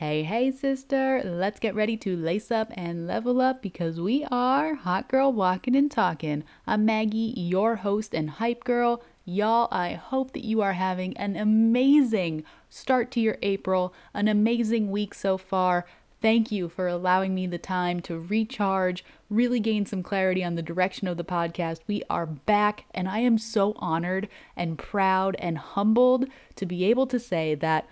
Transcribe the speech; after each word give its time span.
Hey, 0.00 0.22
hey, 0.22 0.50
sister, 0.50 1.20
let's 1.22 1.60
get 1.60 1.74
ready 1.74 1.94
to 1.98 2.16
lace 2.16 2.50
up 2.50 2.70
and 2.72 3.06
level 3.06 3.38
up 3.38 3.60
because 3.60 4.00
we 4.00 4.24
are 4.30 4.74
Hot 4.74 5.08
Girl 5.08 5.30
Walking 5.30 5.76
and 5.76 5.90
Talking. 5.90 6.42
I'm 6.66 6.86
Maggie, 6.86 7.34
your 7.36 7.76
host 7.76 8.14
and 8.14 8.30
hype 8.30 8.64
girl. 8.64 9.02
Y'all, 9.26 9.68
I 9.70 9.92
hope 9.92 10.32
that 10.32 10.42
you 10.46 10.62
are 10.62 10.72
having 10.72 11.14
an 11.18 11.36
amazing 11.36 12.44
start 12.70 13.10
to 13.10 13.20
your 13.20 13.36
April, 13.42 13.92
an 14.14 14.26
amazing 14.26 14.90
week 14.90 15.12
so 15.12 15.36
far. 15.36 15.84
Thank 16.22 16.50
you 16.50 16.70
for 16.70 16.88
allowing 16.88 17.34
me 17.34 17.46
the 17.46 17.58
time 17.58 18.00
to 18.00 18.18
recharge, 18.18 19.04
really 19.28 19.60
gain 19.60 19.84
some 19.84 20.02
clarity 20.02 20.42
on 20.42 20.54
the 20.54 20.62
direction 20.62 21.08
of 21.08 21.18
the 21.18 21.24
podcast. 21.24 21.80
We 21.86 22.02
are 22.08 22.24
back, 22.24 22.86
and 22.94 23.06
I 23.06 23.18
am 23.18 23.36
so 23.36 23.74
honored 23.76 24.28
and 24.56 24.78
proud 24.78 25.36
and 25.38 25.58
humbled 25.58 26.24
to 26.56 26.64
be 26.64 26.86
able 26.86 27.06
to 27.06 27.18
say 27.18 27.54
that 27.56 27.86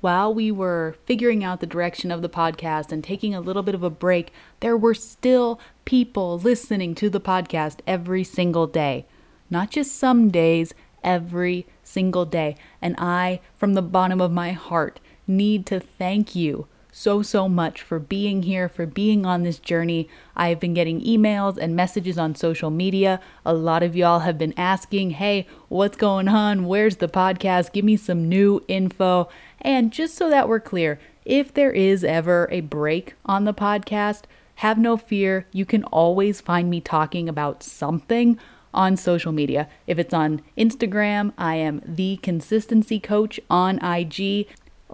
while 0.00 0.32
we 0.32 0.50
were 0.50 0.96
figuring 1.04 1.42
out 1.42 1.60
the 1.60 1.66
direction 1.66 2.10
of 2.10 2.22
the 2.22 2.28
podcast 2.28 2.92
and 2.92 3.02
taking 3.02 3.34
a 3.34 3.40
little 3.40 3.62
bit 3.62 3.74
of 3.74 3.82
a 3.82 3.90
break, 3.90 4.32
there 4.60 4.76
were 4.76 4.94
still 4.94 5.60
people 5.84 6.38
listening 6.38 6.94
to 6.94 7.08
the 7.10 7.20
podcast 7.20 7.78
every 7.86 8.24
single 8.24 8.66
day. 8.66 9.06
Not 9.50 9.70
just 9.70 9.96
some 9.96 10.30
days, 10.30 10.74
every 11.02 11.66
single 11.82 12.24
day. 12.24 12.56
And 12.82 12.94
I, 12.98 13.40
from 13.54 13.74
the 13.74 13.82
bottom 13.82 14.20
of 14.20 14.32
my 14.32 14.52
heart, 14.52 15.00
need 15.26 15.66
to 15.66 15.80
thank 15.80 16.34
you 16.34 16.66
so, 16.98 17.20
so 17.20 17.46
much 17.46 17.82
for 17.82 17.98
being 17.98 18.44
here, 18.44 18.70
for 18.70 18.86
being 18.86 19.26
on 19.26 19.42
this 19.42 19.58
journey. 19.58 20.08
I 20.34 20.48
have 20.48 20.58
been 20.58 20.72
getting 20.72 21.02
emails 21.02 21.58
and 21.58 21.76
messages 21.76 22.16
on 22.16 22.34
social 22.34 22.70
media. 22.70 23.20
A 23.44 23.52
lot 23.52 23.82
of 23.82 23.94
y'all 23.94 24.20
have 24.20 24.38
been 24.38 24.54
asking, 24.56 25.10
hey, 25.10 25.46
what's 25.68 25.98
going 25.98 26.26
on? 26.26 26.64
Where's 26.64 26.96
the 26.96 27.06
podcast? 27.06 27.74
Give 27.74 27.84
me 27.84 27.98
some 27.98 28.30
new 28.30 28.64
info. 28.66 29.28
And 29.60 29.92
just 29.92 30.14
so 30.14 30.30
that 30.30 30.48
we're 30.48 30.58
clear, 30.58 30.98
if 31.26 31.52
there 31.52 31.70
is 31.70 32.02
ever 32.02 32.48
a 32.50 32.62
break 32.62 33.12
on 33.26 33.44
the 33.44 33.52
podcast, 33.52 34.22
have 34.56 34.78
no 34.78 34.96
fear. 34.96 35.46
You 35.52 35.66
can 35.66 35.84
always 35.84 36.40
find 36.40 36.70
me 36.70 36.80
talking 36.80 37.28
about 37.28 37.62
something 37.62 38.38
on 38.72 38.96
social 38.96 39.32
media. 39.32 39.68
If 39.86 39.98
it's 39.98 40.14
on 40.14 40.40
Instagram, 40.56 41.34
I 41.36 41.56
am 41.56 41.82
the 41.84 42.16
consistency 42.22 42.98
coach 43.00 43.38
on 43.50 43.84
IG. 43.84 44.46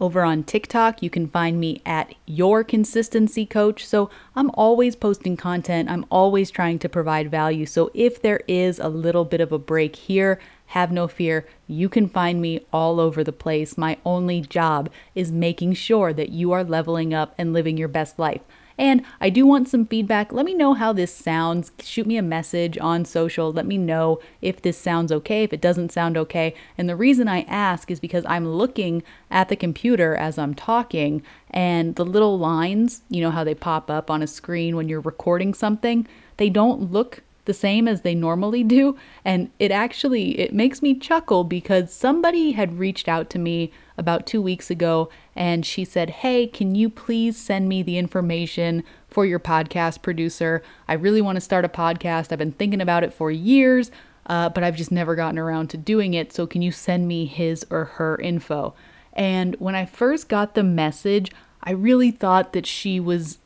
Over 0.03 0.22
on 0.25 0.42
TikTok, 0.42 1.00
you 1.00 1.08
can 1.11 1.28
find 1.28 1.61
me 1.61 1.81
at 1.86 2.12
Your 2.27 2.64
Consistency 2.64 3.47
Coach. 3.47 3.86
So 3.86 4.11
I'm 4.34 4.50
always 4.55 4.97
posting 4.97 5.36
content, 5.36 5.89
I'm 5.89 6.05
always 6.11 6.50
trying 6.50 6.81
to 6.81 6.89
provide 6.89 7.31
value. 7.31 7.67
So 7.67 7.89
if 7.94 8.20
there 8.20 8.41
is 8.48 8.81
a 8.81 8.89
little 8.89 9.25
bit 9.25 9.41
of 9.41 9.53
a 9.53 9.61
break 9.61 9.94
here, 9.94 10.41
have 10.67 10.91
no 10.91 11.06
fear. 11.06 11.47
You 11.69 11.89
can 11.89 12.09
find 12.09 12.42
me 12.42 12.67
all 12.72 12.98
over 12.98 13.22
the 13.22 13.31
place. 13.31 13.78
My 13.78 13.97
only 14.05 14.41
job 14.41 14.91
is 15.14 15.31
making 15.31 15.75
sure 15.75 16.12
that 16.12 16.31
you 16.31 16.50
are 16.50 16.64
leveling 16.64 17.14
up 17.14 17.33
and 17.39 17.53
living 17.53 17.77
your 17.77 17.87
best 17.87 18.19
life. 18.19 18.41
And 18.78 19.03
I 19.20 19.31
do 19.31 19.47
want 19.47 19.69
some 19.69 19.87
feedback. 19.87 20.33
Let 20.33 20.45
me 20.45 20.55
know 20.55 20.75
how 20.75 20.92
this 20.92 21.15
sounds. 21.15 21.73
Shoot 21.81 22.06
me 22.06 22.17
a 22.17 22.23
message 22.23 22.78
on 22.78 23.05
social. 23.05 23.53
Let 23.53 23.67
me 23.67 23.78
know 23.78 24.20
if 24.41 24.62
this 24.62 24.78
sounds 24.78 25.12
okay, 25.12 25.45
if 25.45 25.53
it 25.53 25.61
doesn't 25.61 25.92
sound 25.92 26.17
okay. 26.17 26.55
And 26.78 26.89
the 26.89 26.97
reason 26.97 27.28
I 27.28 27.43
ask 27.43 27.91
is 27.91 28.00
because 28.00 28.25
I'm 28.27 28.48
looking 28.48 29.03
at 29.31 29.48
the 29.48 29.56
computer 29.56 30.15
as 30.15 30.39
I'm 30.39 30.55
talking, 30.55 31.23
and 31.50 31.97
the 31.97 32.05
little 32.05 32.39
lines, 32.39 33.03
you 33.09 33.20
know 33.20 33.31
how 33.31 33.45
they 33.45 33.55
pop 33.55 33.91
up 33.91 34.11
on 34.11 34.23
a 34.23 34.27
screen 34.27 34.77
when 34.77 34.89
you're 34.89 35.00
recording 35.00 35.55
something, 35.55 36.06
they 36.39 36.48
don't 36.48 36.91
look 36.91 37.23
the 37.45 37.55
same 37.55 37.89
as 37.89 38.03
they 38.03 38.15
normally 38.15 38.62
do 38.62 38.97
and 39.25 39.51
it 39.59 39.71
actually 39.71 40.39
it 40.39 40.53
makes 40.53 40.81
me 40.81 40.95
chuckle 40.95 41.45
because 41.45 41.93
somebody 41.93 42.53
had 42.53 42.79
reached 42.79 43.09
out 43.09 43.29
to 43.31 43.39
me 43.39 43.73
about 43.97 44.27
2 44.27 44.41
weeks 44.41 44.71
ago 44.71 45.09
and 45.34 45.65
she 45.65 45.84
said, 45.84 46.11
"Hey, 46.11 46.47
can 46.47 46.75
you 46.75 46.91
please 46.91 47.37
send 47.37 47.69
me 47.69 47.83
the 47.83 47.99
information 47.99 48.84
for 49.09 49.25
your 49.25 49.39
podcast 49.39 50.03
producer? 50.03 50.62
I 50.89 50.95
really 50.95 51.23
want 51.23 51.37
to 51.37 51.41
start 51.41 51.65
a 51.65 51.69
podcast. 51.69 52.33
I've 52.33 52.39
been 52.39 52.53
thinking 52.53 52.81
about 52.81 53.05
it 53.05 53.12
for 53.12 53.31
years, 53.31 53.91
uh, 54.27 54.49
but 54.50 54.62
I've 54.62 54.77
just 54.77 54.93
never 54.93 55.15
gotten 55.15 55.39
around 55.39 55.69
to 55.71 55.77
doing 55.77 56.15
it. 56.15 56.33
So 56.33 56.47
can 56.47 56.62
you 56.62 56.72
send 56.72 57.09
me 57.09 57.27
his 57.27 57.65
or 57.71 57.84
her 57.84 58.16
info?" 58.16 58.75
And 59.12 59.56
when 59.59 59.75
I 59.75 59.84
first 59.84 60.28
got 60.28 60.55
the 60.55 60.62
message, 60.62 61.31
I 61.62 61.72
really 61.72 62.11
thought 62.11 62.53
that 62.55 62.66
she 62.66 62.99
was 62.99 63.39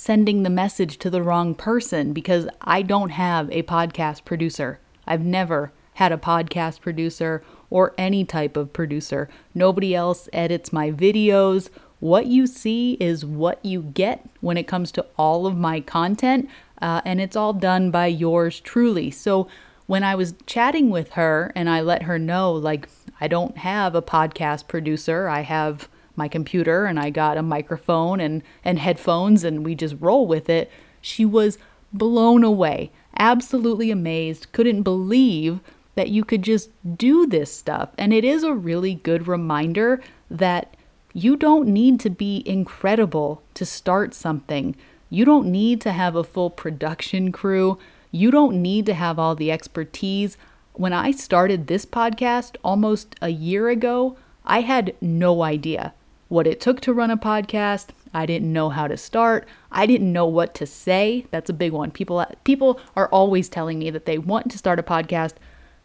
sending 0.00 0.44
the 0.44 0.48
message 0.48 0.96
to 0.96 1.10
the 1.10 1.22
wrong 1.22 1.54
person 1.54 2.14
because 2.14 2.48
I 2.62 2.80
don't 2.80 3.10
have 3.10 3.50
a 3.50 3.62
podcast 3.64 4.24
producer. 4.24 4.80
I've 5.06 5.20
never 5.20 5.72
had 5.92 6.10
a 6.10 6.16
podcast 6.16 6.80
producer 6.80 7.44
or 7.68 7.92
any 7.98 8.24
type 8.24 8.56
of 8.56 8.72
producer. 8.72 9.28
Nobody 9.54 9.94
else 9.94 10.26
edits 10.32 10.72
my 10.72 10.90
videos. 10.90 11.68
What 11.98 12.24
you 12.24 12.46
see 12.46 12.94
is 12.94 13.26
what 13.26 13.62
you 13.62 13.82
get 13.82 14.24
when 14.40 14.56
it 14.56 14.66
comes 14.66 14.90
to 14.92 15.04
all 15.18 15.46
of 15.46 15.58
my 15.58 15.82
content, 15.82 16.48
uh, 16.80 17.02
and 17.04 17.20
it's 17.20 17.36
all 17.36 17.52
done 17.52 17.90
by 17.90 18.06
yours 18.06 18.58
truly. 18.58 19.10
So 19.10 19.48
when 19.84 20.02
I 20.02 20.14
was 20.14 20.32
chatting 20.46 20.88
with 20.88 21.10
her 21.10 21.52
and 21.54 21.68
I 21.68 21.82
let 21.82 22.04
her 22.04 22.18
know, 22.18 22.52
like, 22.52 22.88
I 23.20 23.28
don't 23.28 23.58
have 23.58 23.94
a 23.94 24.00
podcast 24.00 24.66
producer, 24.66 25.28
I 25.28 25.42
have 25.42 25.89
my 26.16 26.28
computer 26.28 26.84
and 26.86 26.98
I 26.98 27.10
got 27.10 27.36
a 27.36 27.42
microphone 27.42 28.20
and, 28.20 28.42
and 28.64 28.78
headphones 28.78 29.44
and 29.44 29.64
we 29.64 29.74
just 29.74 29.96
roll 30.00 30.26
with 30.26 30.48
it, 30.48 30.70
she 31.00 31.24
was 31.24 31.58
blown 31.92 32.44
away, 32.44 32.92
absolutely 33.18 33.90
amazed, 33.90 34.52
couldn't 34.52 34.82
believe 34.82 35.60
that 35.94 36.08
you 36.08 36.24
could 36.24 36.42
just 36.42 36.70
do 36.96 37.26
this 37.26 37.52
stuff. 37.52 37.90
And 37.98 38.12
it 38.12 38.24
is 38.24 38.42
a 38.42 38.54
really 38.54 38.94
good 38.94 39.26
reminder 39.26 40.00
that 40.30 40.76
you 41.12 41.36
don't 41.36 41.68
need 41.68 41.98
to 42.00 42.10
be 42.10 42.42
incredible 42.46 43.42
to 43.54 43.66
start 43.66 44.14
something. 44.14 44.76
You 45.08 45.24
don't 45.24 45.50
need 45.50 45.80
to 45.82 45.92
have 45.92 46.14
a 46.14 46.24
full 46.24 46.50
production 46.50 47.32
crew. 47.32 47.78
You 48.12 48.30
don't 48.30 48.62
need 48.62 48.86
to 48.86 48.94
have 48.94 49.18
all 49.18 49.34
the 49.34 49.50
expertise. 49.50 50.36
When 50.74 50.92
I 50.92 51.10
started 51.10 51.66
this 51.66 51.84
podcast 51.84 52.56
almost 52.62 53.16
a 53.20 53.30
year 53.30 53.68
ago, 53.68 54.16
I 54.44 54.60
had 54.60 54.94
no 55.00 55.42
idea 55.42 55.92
what 56.30 56.46
it 56.46 56.60
took 56.60 56.80
to 56.80 56.94
run 56.94 57.10
a 57.10 57.16
podcast. 57.16 57.88
I 58.14 58.24
didn't 58.24 58.52
know 58.52 58.70
how 58.70 58.86
to 58.86 58.96
start. 58.96 59.46
I 59.70 59.84
didn't 59.84 60.12
know 60.12 60.26
what 60.26 60.54
to 60.54 60.66
say. 60.66 61.26
That's 61.30 61.50
a 61.50 61.52
big 61.52 61.72
one. 61.72 61.90
People 61.90 62.24
people 62.44 62.80
are 62.96 63.08
always 63.08 63.48
telling 63.48 63.80
me 63.80 63.90
that 63.90 64.06
they 64.06 64.16
want 64.16 64.50
to 64.52 64.58
start 64.58 64.78
a 64.78 64.82
podcast, 64.82 65.34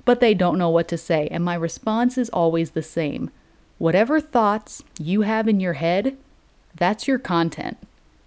but 0.05 0.19
they 0.19 0.33
don't 0.33 0.59
know 0.59 0.69
what 0.69 0.87
to 0.89 0.97
say. 0.97 1.27
And 1.29 1.43
my 1.43 1.55
response 1.55 2.17
is 2.17 2.29
always 2.29 2.71
the 2.71 2.83
same. 2.83 3.31
Whatever 3.79 4.21
thoughts 4.21 4.83
you 4.99 5.21
have 5.21 5.47
in 5.47 5.59
your 5.59 5.73
head, 5.73 6.15
that's 6.75 7.07
your 7.07 7.19
content. 7.19 7.77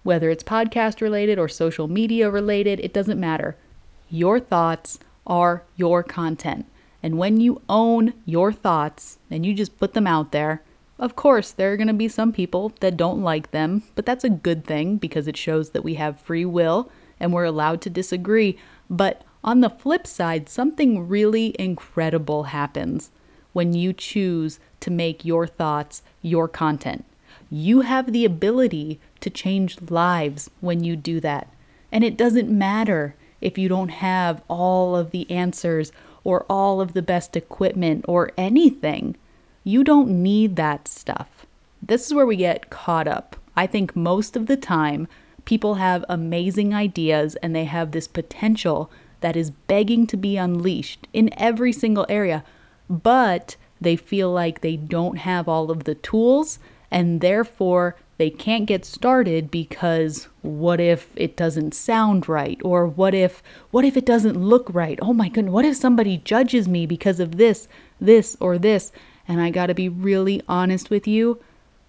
Whether 0.03 0.29
it's 0.29 0.43
podcast 0.43 1.01
related 1.01 1.39
or 1.39 1.49
social 1.49 1.87
media 1.87 2.29
related, 2.31 2.81
it 2.81 2.93
doesn't 2.93 3.21
matter. 3.21 3.57
Your 4.11 4.41
thoughts 4.41 4.99
are 5.27 5.63
your 5.77 6.03
content. 6.03 6.67
And 7.01 7.17
when 7.17 7.41
you 7.41 7.63
own 7.69 8.15
your 8.27 8.53
thoughts 8.53 9.19
and 9.31 9.47
you 9.47 9.55
just 9.55 9.79
put 9.79 9.95
them 9.95 10.07
out 10.07 10.33
there, 10.33 10.63
of 10.99 11.15
course, 11.15 11.53
there 11.53 11.73
are 11.73 11.77
going 11.77 11.89
to 11.89 11.95
be 11.95 12.09
some 12.09 12.33
people 12.33 12.73
that 12.81 12.97
don't 12.97 13.23
like 13.23 13.53
them, 13.53 13.85
but 13.95 14.05
that's 14.05 14.25
a 14.25 14.31
good 14.31 14.65
thing 14.65 14.97
because 14.97 15.29
it 15.29 15.37
shows 15.37 15.71
that 15.71 15.85
we 15.85 15.95
have 15.95 16.21
free 16.21 16.45
will 16.45 16.91
and 17.21 17.33
we're 17.33 17.45
allowed 17.45 17.81
to 17.83 17.91
disagree. 17.91 18.59
But 18.91 19.23
on 19.45 19.61
the 19.61 19.71
flip 19.71 20.07
side, 20.07 20.49
something 20.49 21.09
really 21.09 21.55
incredible 21.59 22.45
happens 22.45 23.11
when 23.53 23.75
you 23.75 23.93
choose 23.93 24.59
to 24.81 24.91
make 24.91 25.25
your 25.25 25.47
thoughts 25.47 26.03
your 26.21 26.49
content. 26.49 27.05
You 27.51 27.83
have 27.83 28.13
the 28.13 28.25
ability 28.25 29.01
to 29.21 29.31
change 29.31 29.81
lives 29.91 30.51
when 30.61 30.83
you 30.85 30.97
do 30.97 31.21
that. 31.21 31.49
And 31.91 32.05
it 32.05 32.17
doesn't 32.17 32.51
matter 32.51 33.15
if 33.41 33.57
you 33.57 33.69
don't 33.69 33.89
have 33.89 34.43
all 34.49 34.97
of 34.97 35.13
the 35.13 35.31
answers 35.31 35.93
or 36.25 36.45
all 36.51 36.81
of 36.81 36.93
the 36.93 37.03
best 37.03 37.37
equipment 37.37 38.05
or 38.09 38.33
anything. 38.37 39.17
You 39.69 39.85
don't 39.85 40.23
need 40.23 40.57
that 40.57 40.89
stuff. 40.89 41.45
This 41.83 42.07
is 42.07 42.15
where 42.15 42.25
we 42.25 42.37
get 42.37 42.71
caught 42.71 43.07
up. 43.07 43.37
I 43.55 43.67
think 43.67 43.95
most 43.95 44.35
of 44.35 44.47
the 44.47 44.57
time, 44.57 45.09
people 45.45 45.75
have 45.75 46.07
amazing 46.09 46.73
ideas 46.73 47.35
and 47.43 47.55
they 47.55 47.67
have 47.67 47.91
this 47.91 48.09
potential 48.09 48.91
that 49.21 49.37
is 49.37 49.51
begging 49.51 50.07
to 50.07 50.17
be 50.17 50.39
unleashed 50.39 51.07
in 51.13 51.29
every 51.39 51.75
single 51.75 52.07
area, 52.09 52.45
but 52.89 53.57
they 53.79 53.95
feel 53.95 54.33
like 54.33 54.63
they 54.63 54.75
don't 54.75 55.19
have 55.19 55.49
all 55.49 55.71
of 55.71 55.85
the 55.85 55.97
tools 55.97 56.59
and 56.91 57.21
therefore 57.21 57.95
they 58.17 58.31
can't 58.31 58.65
get 58.65 58.87
started 58.87 59.51
because 59.51 60.29
what 60.41 60.81
if 60.81 61.11
it 61.15 61.37
doesn't 61.37 61.75
sound 61.75 62.27
right 62.27 62.59
or 62.65 62.87
what 62.87 63.15
if 63.15 63.43
what 63.71 63.85
if 63.85 63.99
it 63.99 64.07
doesn't 64.07 64.43
look 64.43 64.69
right 64.73 64.99
oh 65.03 65.13
my 65.13 65.29
goodness 65.29 65.53
what 65.53 65.67
if 65.67 65.77
somebody 65.77 66.17
judges 66.17 66.67
me 66.67 66.87
because 66.87 67.21
of 67.21 67.37
this 67.37 67.69
this 68.01 68.37
or 68.41 68.59
this 68.59 68.91
and 69.29 69.41
I 69.41 69.51
got 69.51 69.67
to 69.67 69.75
be 69.75 69.89
really 69.89 70.43
honest 70.49 70.91
with 70.91 71.07
you. 71.07 71.39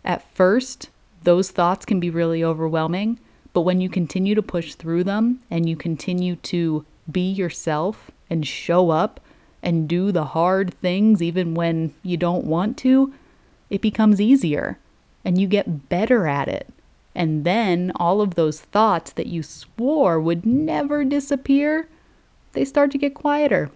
At 0.03 0.29
first, 0.35 0.89
those 1.23 1.49
thoughts 1.49 1.85
can 1.85 1.99
be 1.99 2.09
really 2.09 2.43
overwhelming, 2.43 3.19
but 3.53 3.61
when 3.61 3.81
you 3.81 3.89
continue 3.89 4.35
to 4.35 4.43
push 4.43 4.75
through 4.75 5.05
them 5.05 5.39
and 5.49 5.67
you 5.67 5.75
continue 5.75 6.35
to 6.35 6.85
be 7.09 7.31
yourself 7.31 8.11
and 8.29 8.45
show 8.45 8.91
up 8.91 9.19
and 9.63 9.89
do 9.89 10.11
the 10.11 10.25
hard 10.25 10.73
things 10.75 11.21
even 11.21 11.55
when 11.55 11.93
you 12.03 12.17
don't 12.17 12.45
want 12.45 12.77
to, 12.77 13.13
it 13.69 13.81
becomes 13.81 14.21
easier. 14.21 14.77
and 15.25 15.37
you 15.39 15.47
get 15.47 15.89
better 15.89 16.27
at 16.27 16.47
it. 16.47 16.67
And 17.13 17.43
then 17.43 17.91
all 17.95 18.21
of 18.21 18.35
those 18.35 18.61
thoughts 18.61 19.11
that 19.13 19.27
you 19.27 19.43
swore 19.43 20.19
would 20.19 20.45
never 20.45 21.03
disappear, 21.03 21.89
they 22.53 22.63
start 22.63 22.91
to 22.91 22.97
get 22.97 23.13
quieter. 23.13 23.69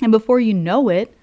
And 0.00 0.12
before 0.12 0.38
you 0.38 0.54
know 0.54 0.88
it, 0.88 1.16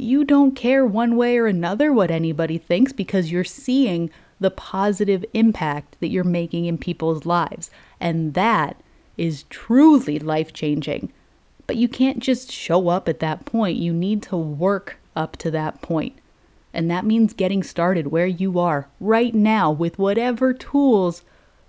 you 0.00 0.24
don't 0.24 0.52
care 0.52 0.84
one 0.84 1.16
way 1.16 1.36
or 1.38 1.46
another 1.46 1.92
what 1.92 2.10
anybody 2.10 2.58
thinks 2.58 2.92
because 2.92 3.30
you're 3.30 3.44
seeing 3.44 4.10
the 4.40 4.50
positive 4.50 5.24
impact 5.34 5.96
that 6.00 6.08
you're 6.08 6.24
making 6.24 6.64
in 6.64 6.78
people's 6.78 7.26
lives. 7.26 7.70
And 8.00 8.34
that 8.34 8.76
is 9.16 9.44
truly 9.50 10.18
life 10.18 10.52
changing. 10.52 11.12
But 11.66 11.76
you 11.76 11.88
can't 11.88 12.20
just 12.20 12.50
show 12.50 12.88
up 12.88 13.08
at 13.08 13.20
that 13.20 13.44
point. 13.44 13.76
You 13.76 13.92
need 13.92 14.22
to 14.24 14.36
work 14.36 14.96
up 15.16 15.36
to 15.38 15.50
that 15.50 15.82
point. 15.82 16.16
And 16.72 16.90
that 16.90 17.04
means 17.04 17.32
getting 17.32 17.62
started 17.62 18.08
where 18.08 18.26
you 18.26 18.58
are 18.58 18.88
right 19.00 19.34
now 19.34 19.70
with 19.70 19.98
whatever 19.98 20.52
tools 20.52 21.22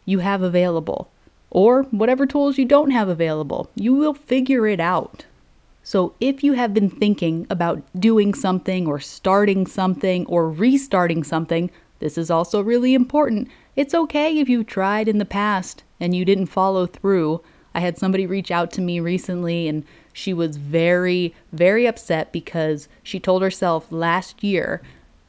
you 0.05 0.19
have 0.19 0.41
available 0.41 1.09
or 1.49 1.83
whatever 1.83 2.25
tools 2.25 2.57
you 2.57 2.65
don't 2.65 2.91
have 2.91 3.09
available. 3.09 3.69
You 3.75 3.93
will 3.93 4.13
figure 4.13 4.67
it 4.67 4.79
out. 4.79 5.25
So, 5.83 6.13
if 6.19 6.43
you 6.43 6.53
have 6.53 6.73
been 6.73 6.89
thinking 6.89 7.47
about 7.49 7.81
doing 7.99 8.33
something 8.33 8.85
or 8.85 8.99
starting 8.99 9.65
something 9.65 10.25
or 10.27 10.49
restarting 10.49 11.23
something, 11.23 11.71
this 11.99 12.17
is 12.17 12.29
also 12.29 12.61
really 12.61 12.93
important. 12.93 13.49
It's 13.75 13.93
okay 13.93 14.37
if 14.37 14.49
you 14.49 14.63
tried 14.63 15.07
in 15.07 15.17
the 15.17 15.25
past 15.25 15.83
and 15.99 16.15
you 16.15 16.25
didn't 16.25 16.47
follow 16.47 16.85
through. 16.85 17.41
I 17.73 17.79
had 17.79 17.97
somebody 17.97 18.25
reach 18.25 18.51
out 18.51 18.71
to 18.71 18.81
me 18.81 18.99
recently 18.99 19.67
and 19.67 19.85
she 20.13 20.33
was 20.33 20.57
very, 20.57 21.33
very 21.51 21.87
upset 21.87 22.31
because 22.31 22.89
she 23.03 23.19
told 23.19 23.41
herself 23.41 23.91
last 23.91 24.43
year, 24.43 24.81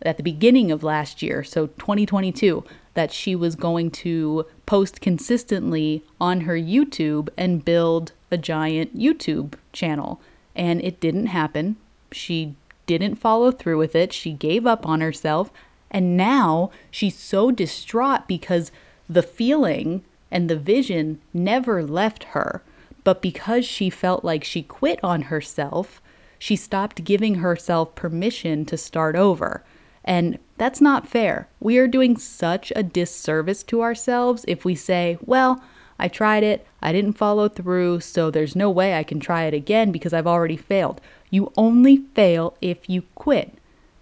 at 0.03 0.17
the 0.17 0.23
beginning 0.23 0.71
of 0.71 0.83
last 0.83 1.23
year, 1.23 1.45
so 1.45 1.67
2022, 1.67 2.65
that 2.95 3.13
she 3.13 3.37
was 3.37 3.55
going 3.55 3.91
to 3.91 4.47
post 4.67 5.01
consistently 5.01 6.03
on 6.21 6.43
her 6.43 6.57
YouTube 6.57 7.29
and 7.37 7.65
build 7.65 8.13
a 8.31 8.39
giant 8.39 8.97
YouTube 8.97 9.55
channel. 9.73 10.21
And 10.61 10.83
it 10.85 11.01
didn't 11.01 11.27
happen. 11.27 11.77
She 12.13 12.55
didn't 12.85 13.15
follow 13.15 13.51
through 13.51 13.79
with 13.79 13.97
it. 13.97 14.13
She 14.13 14.33
gave 14.33 14.67
up 14.67 14.85
on 14.87 15.01
herself. 15.01 15.51
And 15.91 16.19
now 16.19 16.71
she's 16.91 17.19
so 17.19 17.51
distraught 17.51 18.29
because 18.29 18.71
the 19.09 19.23
feeling 19.23 20.05
and 20.31 20.51
the 20.51 20.59
vision 20.59 21.19
never 21.33 21.83
left 21.83 22.25
her. 22.25 22.63
But 23.05 23.23
because 23.23 23.65
she 23.65 23.89
felt 23.89 24.23
like 24.23 24.45
she 24.45 24.63
quit 24.63 25.01
on 25.03 25.23
herself, 25.23 26.03
she 26.39 26.57
stopped 26.57 27.05
giving 27.05 27.37
herself 27.37 27.95
permission 27.95 28.67
to 28.67 28.77
start 28.77 29.17
over. 29.17 29.65
And 30.05 30.39
that's 30.59 30.83
not 30.83 31.09
fair. 31.09 31.49
We 31.59 31.79
are 31.79 31.89
doing 31.89 32.19
such 32.19 32.71
a 32.77 32.83
disservice 32.83 33.63
to 33.65 33.81
ourselves 33.81 34.45
if 34.47 34.67
we 34.67 34.75
say, 34.75 35.17
well, 35.25 35.63
I 36.01 36.09
tried 36.09 36.43
it, 36.43 36.67
I 36.81 36.93
didn't 36.93 37.19
follow 37.19 37.49
through, 37.49 38.01
so 38.01 38.31
there's 38.31 38.57
no 38.57 38.71
way 38.71 38.95
I 38.95 39.03
can 39.03 39.21
try 39.21 39.45
it 39.45 39.53
again 39.53 39.93
because 39.93 40.15
I've 40.15 40.27
already 40.27 40.57
failed. 40.57 41.01
You 41.29 41.53
only 41.59 41.99
fail 42.15 42.57
if 42.63 42.89
you 42.89 43.03
quit. 43.15 43.53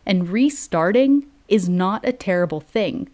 And 0.07 0.29
restarting 0.29 1.27
is 1.49 1.69
not 1.69 2.07
a 2.07 2.13
terrible 2.13 2.61
thing. 2.61 3.09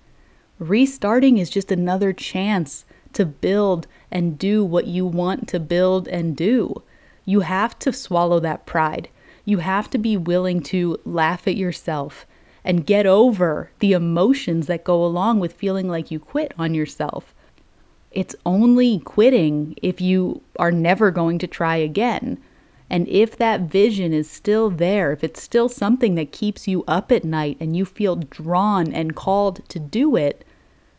Restarting 0.59 1.39
is 1.39 1.49
just 1.49 1.73
another 1.73 2.13
chance 2.13 2.85
to 3.15 3.25
build 3.25 3.87
and 4.11 4.39
do 4.39 4.63
what 4.63 4.87
you 4.87 5.07
want 5.07 5.49
to 5.49 5.59
build 5.59 6.07
and 6.07 6.37
do. 6.37 6.83
You 7.25 7.41
have 7.41 7.79
to 7.81 7.93
swallow 7.93 8.39
that 8.41 8.67
pride. 8.67 9.09
You 9.47 9.59
have 9.59 9.89
to 9.91 9.99
be 9.99 10.17
willing 10.17 10.63
to 10.65 11.01
laugh 11.05 11.49
at 11.49 11.57
yourself 11.57 12.27
and 12.65 12.87
get 12.87 13.07
over 13.07 13.71
the 13.79 13.93
emotions 13.93 14.67
that 14.67 14.85
go 14.85 15.05
along 15.05 15.41
with 15.41 15.53
feeling 15.53 15.89
like 15.89 16.11
you 16.11 16.19
quit 16.19 16.53
on 16.59 16.75
yourself. 16.75 17.34
It's 18.15 18.37
only 18.47 19.01
quitting 19.01 19.75
if 19.83 20.01
you 20.01 20.43
are 20.59 20.73
never 20.73 21.11
going 21.11 21.39
to 21.41 21.47
try 21.47 21.77
again. 21.77 22.39
And 22.89 23.09
if 23.09 23.37
that 23.37 23.63
vision 23.63 24.13
is 24.13 24.31
still 24.31 24.71
there, 24.71 25.13
if 25.13 25.25
it's 25.25 25.43
still 25.43 25.69
something 25.69 26.15
that 26.15 26.33
keeps 26.33 26.69
you 26.69 26.85
up 26.87 27.11
at 27.11 27.25
night 27.25 27.57
and 27.59 27.77
you 27.77 27.85
feel 27.85 28.17
drawn 28.17 28.93
and 28.93 29.17
called 29.17 29.69
to 29.71 29.79
do 29.79 30.17
it, 30.17 30.45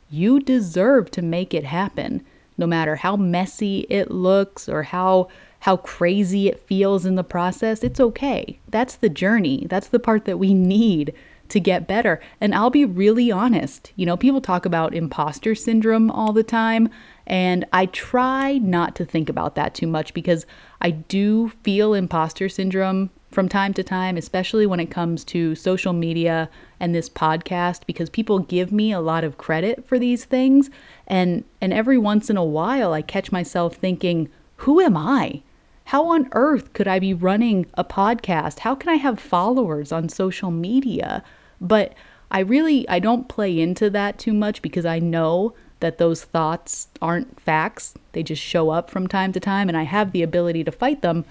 you 0.09 0.39
deserve 0.39 1.09
to 1.11 1.21
make 1.21 1.53
it 1.53 1.63
happen. 1.63 2.23
No 2.57 2.67
matter 2.67 2.97
how 2.97 3.15
messy 3.15 3.85
it 3.89 4.11
looks 4.11 4.67
or 4.67 4.83
how 4.83 5.29
how 5.59 5.77
crazy 5.77 6.47
it 6.47 6.59
feels 6.67 7.07
in 7.07 7.15
the 7.15 7.23
process, 7.23 7.83
it's 7.83 7.99
okay. 7.99 8.59
That's 8.67 8.95
the 8.95 9.09
journey. 9.09 9.65
That's 9.67 9.87
the 9.87 9.99
part 9.99 10.25
that 10.25 10.37
we 10.37 10.53
need 10.53 11.11
to 11.49 11.59
get 11.59 11.87
better. 11.87 12.21
And 12.41 12.53
I'll 12.55 12.69
be 12.69 12.85
really 12.85 13.31
honest. 13.31 13.91
You 13.95 14.05
know, 14.05 14.17
people 14.17 14.41
talk 14.41 14.65
about 14.65 14.95
imposter 14.95 15.55
syndrome 15.55 16.09
all 16.11 16.33
the 16.33 16.43
time, 16.43 16.89
and 17.27 17.65
I 17.73 17.87
try 17.87 18.57
not 18.57 18.95
to 18.95 19.05
think 19.05 19.29
about 19.29 19.55
that 19.55 19.73
too 19.73 19.87
much 19.87 20.13
because 20.13 20.45
I 20.81 20.91
do 20.91 21.49
feel 21.63 21.93
imposter 21.93 22.49
syndrome 22.49 23.09
from 23.31 23.49
time 23.49 23.73
to 23.73 23.83
time, 23.83 24.15
especially 24.15 24.65
when 24.65 24.79
it 24.79 24.89
comes 24.89 25.25
to 25.25 25.55
social 25.55 25.91
media 25.91 26.49
and 26.79 26.95
this 26.95 27.09
podcast 27.09 27.85
because 27.85 28.09
people 28.09 28.39
give 28.39 28.71
me 28.71 28.91
a 28.91 29.01
lot 29.01 29.23
of 29.23 29.37
credit 29.37 29.85
for 29.85 29.99
these 29.99 30.23
things 30.25 30.69
and 31.05 31.43
and 31.59 31.73
every 31.73 31.97
once 31.97 32.29
in 32.29 32.37
a 32.37 32.43
while 32.43 32.93
I 32.93 33.01
catch 33.01 33.31
myself 33.31 33.75
thinking, 33.75 34.29
who 34.57 34.79
am 34.79 34.95
I? 34.95 35.41
How 35.89 36.07
on 36.07 36.29
earth 36.31 36.73
could 36.73 36.87
I 36.87 36.97
be 36.97 37.13
running 37.13 37.67
a 37.75 37.83
podcast? 37.83 38.59
How 38.59 38.73
can 38.73 38.89
I 38.89 38.95
have 38.95 39.19
followers 39.19 39.91
on 39.91 40.09
social 40.09 40.49
media? 40.49 41.23
But 41.61 41.93
I 42.31 42.39
really 42.39 42.89
I 42.89 42.97
don't 42.97 43.29
play 43.29 43.59
into 43.59 43.91
that 43.91 44.17
too 44.17 44.33
much 44.33 44.63
because 44.63 44.83
I 44.87 44.97
know 44.97 45.53
that 45.81 45.99
those 45.99 46.23
thoughts 46.23 46.87
aren't 47.03 47.39
facts. 47.39 47.93
They 48.13 48.23
just 48.23 48.41
show 48.41 48.71
up 48.71 48.89
from 48.89 49.05
time 49.05 49.31
to 49.33 49.39
time 49.39 49.69
and 49.69 49.77
I 49.77 49.83
have 49.83 50.11
the 50.11 50.23
ability 50.23 50.63
to 50.63 50.71
fight 50.71 51.03
them. 51.03 51.23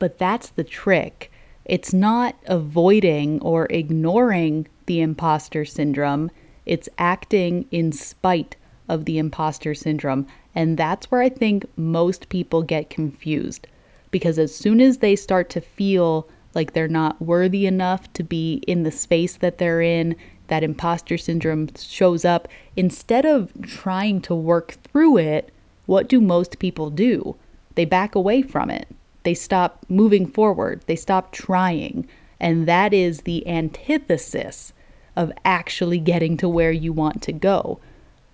But 0.00 0.18
that's 0.18 0.48
the 0.48 0.64
trick. 0.64 1.30
It's 1.64 1.92
not 1.92 2.34
avoiding 2.46 3.40
or 3.40 3.66
ignoring 3.70 4.66
the 4.86 5.00
imposter 5.00 5.64
syndrome, 5.64 6.32
it's 6.64 6.88
acting 6.98 7.66
in 7.70 7.92
spite 7.92 8.56
of 8.88 9.04
the 9.04 9.18
imposter 9.18 9.74
syndrome. 9.74 10.26
And 10.56 10.76
that's 10.76 11.08
where 11.08 11.20
I 11.20 11.28
think 11.28 11.66
most 11.76 12.28
people 12.28 12.62
get 12.62 12.90
confused 12.90 13.68
because 14.16 14.38
as 14.38 14.54
soon 14.54 14.80
as 14.80 14.96
they 14.96 15.14
start 15.14 15.50
to 15.50 15.60
feel 15.60 16.26
like 16.54 16.72
they're 16.72 16.88
not 16.88 17.20
worthy 17.20 17.66
enough 17.66 18.10
to 18.14 18.22
be 18.22 18.62
in 18.66 18.82
the 18.82 18.90
space 18.90 19.36
that 19.36 19.58
they're 19.58 19.82
in, 19.82 20.16
that 20.46 20.62
imposter 20.62 21.18
syndrome 21.18 21.68
shows 21.76 22.24
up, 22.24 22.48
instead 22.76 23.26
of 23.26 23.52
trying 23.60 24.22
to 24.22 24.34
work 24.34 24.78
through 24.84 25.18
it, 25.18 25.52
what 25.84 26.08
do 26.08 26.18
most 26.18 26.58
people 26.58 26.88
do? 26.88 27.36
They 27.74 27.84
back 27.84 28.14
away 28.14 28.40
from 28.40 28.70
it. 28.70 28.88
They 29.24 29.34
stop 29.34 29.84
moving 29.86 30.26
forward. 30.26 30.80
They 30.86 30.96
stop 30.96 31.30
trying. 31.30 32.08
And 32.40 32.66
that 32.66 32.94
is 32.94 33.20
the 33.20 33.46
antithesis 33.46 34.72
of 35.14 35.30
actually 35.44 35.98
getting 35.98 36.38
to 36.38 36.48
where 36.48 36.72
you 36.72 36.90
want 36.90 37.20
to 37.24 37.34
go. 37.34 37.80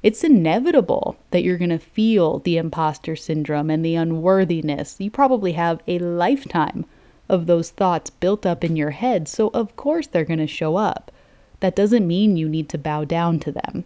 It's 0.03 0.25
inevitable 0.25 1.17
that 1.31 1.45
you're 1.45 1.59
going 1.59 1.71
to 1.71 1.79
feel 1.79 2.41
the 2.41 2.57
imposter 2.57 3.15
syndrome 3.15 3.71
and 3.71 3.85
the 3.85 3.95
unworthiness. 3.95 4.97
You 4.99 5.11
probably 5.11 5.53
have 5.53 5.81
a 5.87 5.99
lifetime 5.99 6.85
of 7.29 7.47
those 7.47 7.71
thoughts 7.71 8.11
built 8.11 8.45
up 8.45 8.65
in 8.65 8.77
your 8.77 8.91
head, 8.91 9.29
so 9.29 9.51
of 9.55 9.77
course 9.77 10.07
they're 10.09 10.25
going 10.25 10.41
to 10.41 10.47
show 10.47 10.77
up. 10.77 11.13
That 11.61 11.77
doesn't 11.77 12.07
mean 12.07 12.37
you 12.37 12.49
need 12.49 12.69
to 12.71 12.79
bow 12.79 13.05
down 13.05 13.39
to 13.41 13.53
them. 13.53 13.85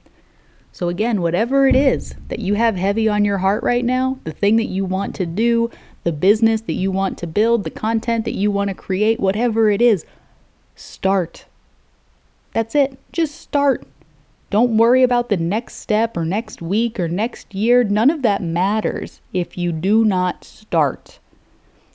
So, 0.73 0.89
again, 0.89 1.23
whatever 1.23 1.67
it 1.67 1.75
is 1.75 2.15
that 2.29 2.39
you 2.39 2.55
have 2.55 2.77
heavy 2.77 3.09
on 3.09 3.25
your 3.25 3.39
heart 3.39 3.63
right 3.63 3.85
now, 3.85 4.19
the 4.25 4.33
thing 4.33 4.57
that 4.57 4.69
you 4.69 4.85
want 4.85 5.15
to 5.15 5.25
do, 5.25 5.71
the 6.05 6.13
business 6.13 6.61
that 6.63 6.75
you 6.75 6.91
want 6.91 7.17
to 7.19 7.27
build, 7.27 7.65
the 7.65 7.71
content 7.71 8.27
that 8.27 8.35
you 8.35 8.51
want 8.51 8.69
to 8.69 8.75
create, 8.75 9.19
whatever 9.19 9.71
it 9.71 9.81
is, 9.81 10.05
start. 10.75 11.47
That's 12.53 12.75
it. 12.75 12.99
Just 13.11 13.41
start. 13.41 13.87
Don't 14.49 14.77
worry 14.77 15.03
about 15.03 15.29
the 15.29 15.37
next 15.37 15.75
step 15.77 16.17
or 16.17 16.25
next 16.25 16.63
week 16.63 17.01
or 17.01 17.09
next 17.09 17.55
year. 17.55 17.83
None 17.83 18.11
of 18.11 18.23
that 18.23 18.43
matters 18.43 19.21
if 19.33 19.59
you 19.59 19.73
do 19.73 20.05
not 20.05 20.45
start. 20.45 21.19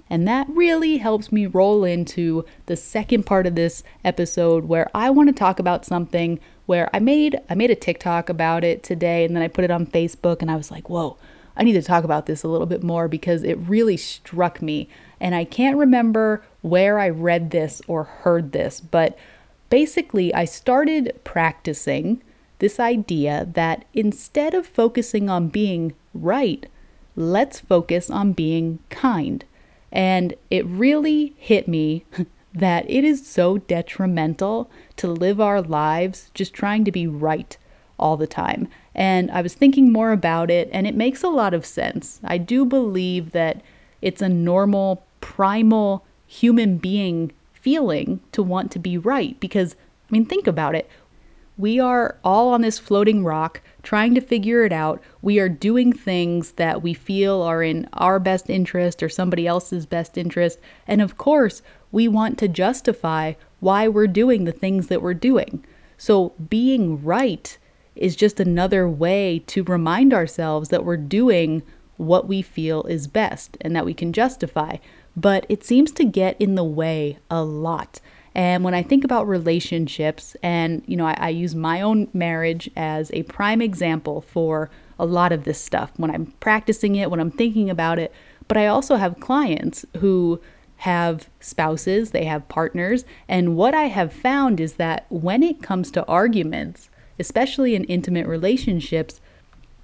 And 0.10 0.27
that 0.27 0.48
really 0.50 0.98
helps 0.98 1.31
me 1.31 1.46
roll 1.46 1.86
into 1.86 2.43
the 2.65 2.75
second 2.75 3.25
part 3.25 3.48
of 3.48 3.55
this 3.55 3.81
episode 4.03 4.65
where 4.65 4.89
I 4.93 5.10
want 5.10 5.29
to 5.29 5.34
talk 5.34 5.58
about 5.58 5.86
something 5.86 6.38
where 6.65 6.89
I 6.93 7.00
made 7.00 7.39
I 7.50 7.55
made 7.55 7.72
a 7.72 7.75
TikTok 7.75 8.27
about 8.27 8.65
it 8.65 8.84
today 8.84 9.24
and 9.24 9.34
then 9.34 9.41
I 9.41 9.48
put 9.48 9.63
it 9.63 9.72
on 9.72 9.86
Facebook 9.88 10.41
and 10.41 10.51
I 10.51 10.58
was 10.58 10.70
like, 10.70 10.89
"Whoa, 10.89 11.15
I 11.55 11.63
need 11.63 11.74
to 11.74 11.81
talk 11.81 12.03
about 12.03 12.25
this 12.25 12.43
a 12.43 12.50
little 12.50 12.67
bit 12.67 12.84
more 12.84 13.08
because 13.08 13.43
it 13.43 13.58
really 13.60 13.96
struck 13.96 14.62
me." 14.62 14.89
And 15.22 15.34
I 15.34 15.46
can't 15.46 15.77
remember 15.77 16.43
where 16.62 17.00
I 17.00 17.08
read 17.08 17.51
this 17.51 17.81
or 17.88 18.03
heard 18.03 18.51
this, 18.51 18.81
but 18.81 19.17
basically 19.70 20.34
I 20.34 20.43
started 20.43 21.17
practicing 21.24 22.22
this 22.62 22.80
idea 22.80 23.48
that 23.53 23.86
instead 23.91 24.53
of 24.53 24.68
focusing 24.68 25.30
on 25.30 25.50
being 25.50 25.94
right, 26.13 26.68
let's 27.15 27.60
focus 27.60 28.10
on 28.10 28.34
being 28.34 28.77
kind. 28.89 29.44
And 29.91 30.36
it 30.51 30.63
really 30.68 31.34
hit 31.38 31.68
me 31.68 32.06
that 32.53 32.88
it 32.89 33.03
is 33.03 33.25
so 33.25 33.58
detrimental 33.58 34.70
to 34.98 35.08
live 35.08 35.41
our 35.41 35.60
lives 35.60 36.30
just 36.36 36.53
trying 36.53 36.86
to 36.86 36.91
be 36.91 37.08
right 37.08 37.58
all 37.98 38.15
the 38.15 38.27
time. 38.27 38.68
And 38.94 39.32
I 39.32 39.41
was 39.41 39.56
thinking 39.56 39.91
more 39.91 40.12
about 40.12 40.51
it, 40.51 40.70
and 40.72 40.86
it 40.86 40.96
makes 40.96 41.24
a 41.24 41.30
lot 41.30 41.56
of 41.56 41.65
sense. 41.65 42.20
I 42.24 42.38
do 42.38 42.63
believe 42.63 43.32
that 43.32 43.63
it's 44.03 44.22
a 44.22 44.30
normal, 44.30 45.03
primal 45.20 46.06
human 46.27 46.77
being 46.77 47.32
feeling 47.53 48.20
to 48.34 48.44
want 48.44 48.70
to 48.72 48.80
be 48.80 49.00
right 49.00 49.39
because, 49.39 49.75
I 49.75 50.12
mean, 50.12 50.25
think 50.25 50.46
about 50.46 50.75
it. 50.75 50.88
We 51.58 51.79
are 51.79 52.17
all 52.24 52.50
on 52.50 52.62
this 52.62 52.79
floating 52.79 53.24
rock 53.24 53.62
trying 53.84 54.15
to 54.15 54.22
figure 54.22 54.63
it 54.63 54.72
out. 54.72 55.01
We 55.22 55.39
are 55.39 55.50
doing 55.50 55.93
things 55.93 56.53
that 56.53 56.81
we 56.81 56.93
feel 56.93 57.41
are 57.41 57.62
in 57.62 57.88
our 57.93 58.20
best 58.20 58.50
interest 58.50 59.03
or 59.03 59.10
somebody 59.10 59.46
else's 59.46 59.86
best 59.86 60.17
interest. 60.17 60.60
And 60.88 61.01
of 61.01 61.17
course, 61.17 61.62
we 61.91 62.08
want 62.08 62.38
to 62.39 62.48
justify 62.48 63.34
why 63.60 63.88
we're 63.88 64.08
doing 64.08 64.46
the 64.46 64.51
things 64.51 64.88
that 64.88 65.01
we're 65.01 65.13
doing. 65.13 65.63
So, 65.98 66.34
being 66.50 67.03
right 67.03 67.58
is 67.96 68.15
just 68.15 68.39
another 68.39 68.88
way 68.88 69.43
to 69.48 69.63
remind 69.63 70.13
ourselves 70.13 70.70
that 70.70 70.86
we're 70.86 70.98
doing 70.98 71.62
what 71.98 72.27
we 72.27 72.41
feel 72.41 72.84
is 72.84 73.05
best 73.08 73.58
and 73.62 73.75
that 73.75 73.86
we 73.86 73.93
can 73.93 74.13
justify. 74.13 74.77
But 75.15 75.46
it 75.50 75.63
seems 75.63 75.91
to 75.93 76.05
get 76.05 76.39
in 76.41 76.55
the 76.55 76.63
way 76.63 77.20
a 77.29 77.43
lot. 77.43 78.00
And 78.33 78.63
when 78.63 78.73
I 78.73 78.81
think 78.81 79.03
about 79.03 79.27
relationships, 79.27 80.35
and 80.41 80.83
you 80.88 80.95
know, 80.95 81.05
I, 81.05 81.17
I, 81.19 81.29
use 81.29 81.53
my 81.53 81.81
own 81.81 82.07
marriage 82.13 82.69
as 82.77 83.11
a 83.11 83.23
prime 83.23 83.61
example 83.61 84.21
for 84.21 84.69
a 84.97 85.05
lot 85.05 85.31
of 85.33 85.43
this 85.43 85.59
stuff 85.59 85.91
when 85.97 86.11
I'm 86.11 86.27
practicing 86.39 86.95
it, 86.95 87.11
when 87.11 87.19
I'm 87.19 87.31
thinking 87.31 87.69
about 87.69 88.00
it. 88.00 88.13
But 88.47 88.57
I 88.57 88.67
also 88.67 88.95
have 88.95 89.19
clients 89.19 89.85
who 89.97 90.39
have 90.77 91.29
spouses, 91.39 92.11
they 92.11 92.25
have 92.25 92.47
partners. 92.47 93.05
And 93.27 93.55
what 93.55 93.75
I 93.75 93.83
have 93.85 94.11
found 94.11 94.59
is 94.59 94.73
that 94.73 95.05
when 95.09 95.43
it 95.43 95.61
comes 95.61 95.91
to 95.91 96.05
arguments, 96.05 96.89
especially 97.19 97.75
in 97.75 97.83
intimate 97.83 98.27
relationships, 98.27 99.21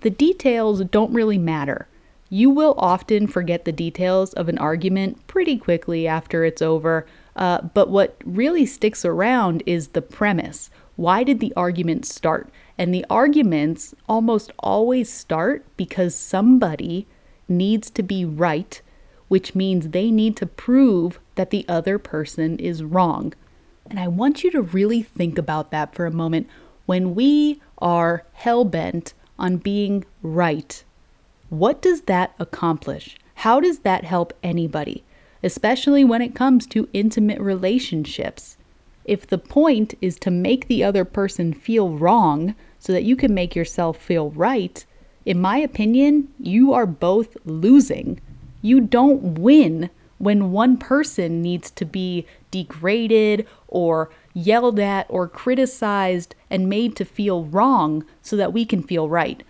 the 0.01 0.09
details 0.09 0.83
don't 0.85 1.13
really 1.13 1.37
matter. 1.37 1.87
You 2.29 2.49
will 2.49 2.75
often 2.77 3.27
forget 3.27 3.63
the 3.63 3.71
details 3.71 4.33
of 4.33 4.49
an 4.49 4.57
argument 4.57 5.25
pretty 5.27 5.57
quickly 5.57 6.07
after 6.07 6.43
it's 6.43 6.61
over 6.61 7.05
uh, 7.37 7.61
but 7.61 7.89
what 7.89 8.17
really 8.25 8.65
sticks 8.65 9.05
around 9.05 9.61
is 9.65 9.89
the 9.89 10.01
premise. 10.01 10.69
Why 10.95 11.23
did 11.23 11.39
the 11.39 11.53
argument 11.55 12.05
start? 12.05 12.49
And 12.77 12.93
the 12.93 13.05
arguments 13.09 13.93
almost 14.09 14.51
always 14.59 15.11
start 15.11 15.63
because 15.77 16.15
somebody 16.15 17.05
needs 17.47 17.89
to 17.91 18.03
be 18.03 18.25
right, 18.25 18.81
which 19.27 19.53
means 19.53 19.89
they 19.89 20.09
need 20.09 20.35
to 20.37 20.47
prove 20.47 21.19
that 21.35 21.51
the 21.51 21.65
other 21.69 21.99
person 21.99 22.57
is 22.57 22.83
wrong. 22.83 23.33
And 23.89 23.99
I 23.99 24.07
want 24.07 24.43
you 24.43 24.51
to 24.51 24.61
really 24.61 25.03
think 25.03 25.37
about 25.37 25.71
that 25.71 25.93
for 25.93 26.05
a 26.05 26.11
moment. 26.11 26.47
When 26.87 27.13
we 27.13 27.61
are 27.77 28.23
hell 28.33 28.65
bent 28.65 29.13
on 29.37 29.57
being 29.57 30.05
right, 30.23 30.83
what 31.49 31.81
does 31.81 32.01
that 32.01 32.33
accomplish? 32.39 33.17
How 33.35 33.59
does 33.59 33.79
that 33.79 34.03
help 34.03 34.33
anybody? 34.41 35.03
Especially 35.47 36.03
when 36.03 36.21
it 36.21 36.35
comes 36.35 36.67
to 36.67 36.89
intimate 36.91 37.39
relationships. 37.39 38.57
If 39.05 39.25
the 39.25 39.37
point 39.37 39.93
is 40.01 40.19
to 40.19 40.29
make 40.29 40.67
the 40.67 40.83
other 40.83 41.05
person 41.05 41.53
feel 41.53 41.89
wrong 41.97 42.53
so 42.79 42.91
that 42.91 43.05
you 43.05 43.15
can 43.15 43.33
make 43.33 43.55
yourself 43.55 43.95
feel 43.97 44.29
right, 44.31 44.85
in 45.25 45.39
my 45.39 45.57
opinion, 45.59 46.27
you 46.37 46.73
are 46.73 46.85
both 46.85 47.37
losing. 47.45 48.19
You 48.61 48.81
don't 48.81 49.39
win 49.39 49.89
when 50.17 50.51
one 50.51 50.75
person 50.75 51.41
needs 51.41 51.71
to 51.71 51.85
be 51.85 52.25
degraded 52.51 53.47
or 53.69 54.09
yelled 54.33 54.81
at 54.81 55.05
or 55.07 55.29
criticized 55.29 56.35
and 56.49 56.67
made 56.67 56.97
to 56.97 57.05
feel 57.05 57.45
wrong 57.45 58.03
so 58.21 58.35
that 58.35 58.51
we 58.51 58.65
can 58.65 58.83
feel 58.83 59.07
right. 59.07 59.43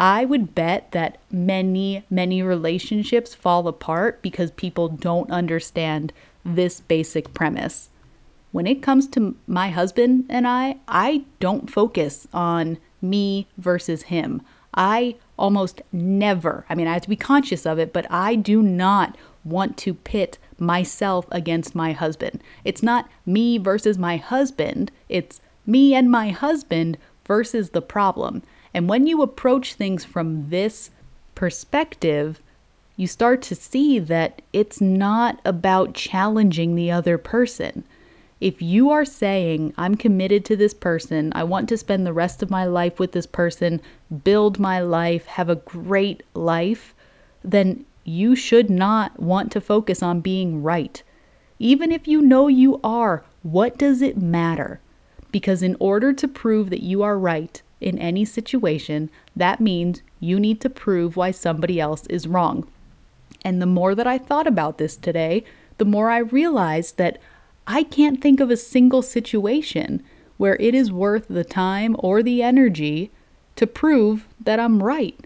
I 0.00 0.24
would 0.24 0.54
bet 0.54 0.92
that 0.92 1.18
many, 1.28 2.04
many 2.08 2.40
relationships 2.40 3.34
fall 3.34 3.66
apart 3.66 4.22
because 4.22 4.52
people 4.52 4.88
don't 4.88 5.28
understand 5.28 6.12
this 6.44 6.80
basic 6.80 7.34
premise. 7.34 7.90
When 8.52 8.68
it 8.68 8.80
comes 8.80 9.08
to 9.08 9.34
my 9.48 9.70
husband 9.70 10.26
and 10.28 10.46
I, 10.46 10.76
I 10.86 11.24
don't 11.40 11.68
focus 11.68 12.28
on 12.32 12.78
me 13.02 13.48
versus 13.58 14.02
him. 14.02 14.40
I 14.72 15.16
almost 15.36 15.82
never, 15.90 16.64
I 16.70 16.76
mean, 16.76 16.86
I 16.86 16.92
have 16.92 17.02
to 17.02 17.08
be 17.08 17.16
conscious 17.16 17.66
of 17.66 17.80
it, 17.80 17.92
but 17.92 18.06
I 18.08 18.36
do 18.36 18.62
not 18.62 19.16
want 19.44 19.76
to 19.78 19.94
pit 19.94 20.38
myself 20.60 21.26
against 21.32 21.74
my 21.74 21.90
husband. 21.90 22.40
It's 22.64 22.84
not 22.84 23.08
me 23.26 23.58
versus 23.58 23.98
my 23.98 24.16
husband, 24.16 24.92
it's 25.08 25.40
me 25.66 25.92
and 25.92 26.08
my 26.08 26.30
husband 26.30 26.98
versus 27.26 27.70
the 27.70 27.82
problem. 27.82 28.42
And 28.74 28.88
when 28.88 29.06
you 29.06 29.22
approach 29.22 29.74
things 29.74 30.04
from 30.04 30.50
this 30.50 30.90
perspective, 31.34 32.40
you 32.96 33.06
start 33.06 33.42
to 33.42 33.54
see 33.54 33.98
that 33.98 34.42
it's 34.52 34.80
not 34.80 35.40
about 35.44 35.94
challenging 35.94 36.74
the 36.74 36.90
other 36.90 37.16
person. 37.16 37.84
If 38.40 38.62
you 38.62 38.90
are 38.90 39.04
saying, 39.04 39.74
I'm 39.76 39.96
committed 39.96 40.44
to 40.46 40.56
this 40.56 40.74
person, 40.74 41.32
I 41.34 41.44
want 41.44 41.68
to 41.70 41.76
spend 41.76 42.06
the 42.06 42.12
rest 42.12 42.42
of 42.42 42.50
my 42.50 42.64
life 42.64 42.98
with 42.98 43.12
this 43.12 43.26
person, 43.26 43.80
build 44.24 44.58
my 44.58 44.80
life, 44.80 45.26
have 45.26 45.48
a 45.48 45.56
great 45.56 46.22
life, 46.34 46.94
then 47.42 47.84
you 48.04 48.34
should 48.34 48.70
not 48.70 49.20
want 49.20 49.52
to 49.52 49.60
focus 49.60 50.02
on 50.02 50.20
being 50.20 50.62
right. 50.62 51.02
Even 51.58 51.90
if 51.90 52.06
you 52.06 52.22
know 52.22 52.48
you 52.48 52.80
are, 52.84 53.24
what 53.42 53.76
does 53.76 54.02
it 54.02 54.16
matter? 54.18 54.80
Because 55.30 55.62
in 55.62 55.76
order 55.78 56.12
to 56.12 56.28
prove 56.28 56.70
that 56.70 56.82
you 56.82 57.02
are 57.02 57.18
right, 57.18 57.60
in 57.80 57.98
any 57.98 58.24
situation, 58.24 59.10
that 59.36 59.60
means 59.60 60.02
you 60.20 60.40
need 60.40 60.60
to 60.60 60.70
prove 60.70 61.16
why 61.16 61.30
somebody 61.30 61.80
else 61.80 62.06
is 62.06 62.26
wrong. 62.26 62.66
And 63.44 63.62
the 63.62 63.66
more 63.66 63.94
that 63.94 64.06
I 64.06 64.18
thought 64.18 64.46
about 64.46 64.78
this 64.78 64.96
today, 64.96 65.44
the 65.78 65.84
more 65.84 66.10
I 66.10 66.18
realized 66.18 66.96
that 66.96 67.18
I 67.66 67.82
can't 67.82 68.20
think 68.20 68.40
of 68.40 68.50
a 68.50 68.56
single 68.56 69.02
situation 69.02 70.02
where 70.38 70.56
it 70.56 70.74
is 70.74 70.90
worth 70.90 71.26
the 71.28 71.44
time 71.44 71.96
or 71.98 72.22
the 72.22 72.42
energy 72.42 73.10
to 73.56 73.66
prove 73.66 74.26
that 74.40 74.58
I'm 74.58 74.82
right. 74.82 75.18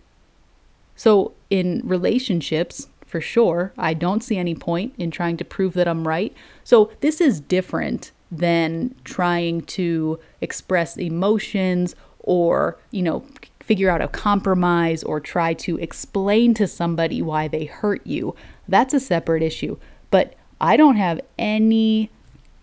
So, 0.97 1.33
in 1.51 1.83
relationships, 1.85 2.89
for 3.07 3.21
sure, 3.21 3.73
I 3.77 3.95
don't 3.95 4.23
see 4.23 4.39
any 4.39 4.55
point 4.55 4.95
in 4.99 5.11
trying 5.11 5.37
to 5.39 5.45
prove 5.45 5.75
that 5.75 5.89
I'm 5.89 6.09
right. 6.09 6.35
So, 6.65 6.91
this 7.01 7.21
is 7.21 7.41
different 7.41 8.11
than 8.31 8.95
trying 9.05 9.61
to 9.61 10.19
express 10.41 10.97
emotions 10.97 11.95
or, 12.23 12.79
you 12.91 13.03
know, 13.03 13.25
figure 13.61 13.91
out 13.91 14.03
a 14.03 14.09
compromise 14.09 15.03
or 15.03 15.21
try 15.21 15.55
to 15.55 15.79
explain 15.79 16.55
to 16.55 16.67
somebody 16.67 17.23
why 17.23 17.49
they 17.49 17.65
hurt 17.65 18.07
you. 18.07 18.35
That's 18.69 18.95
a 18.95 19.01
separate 19.01 19.43
issue. 19.43 19.77
But 20.11 20.35
I 20.61 20.77
don't 20.77 20.97
have 20.97 21.21
any 21.39 22.11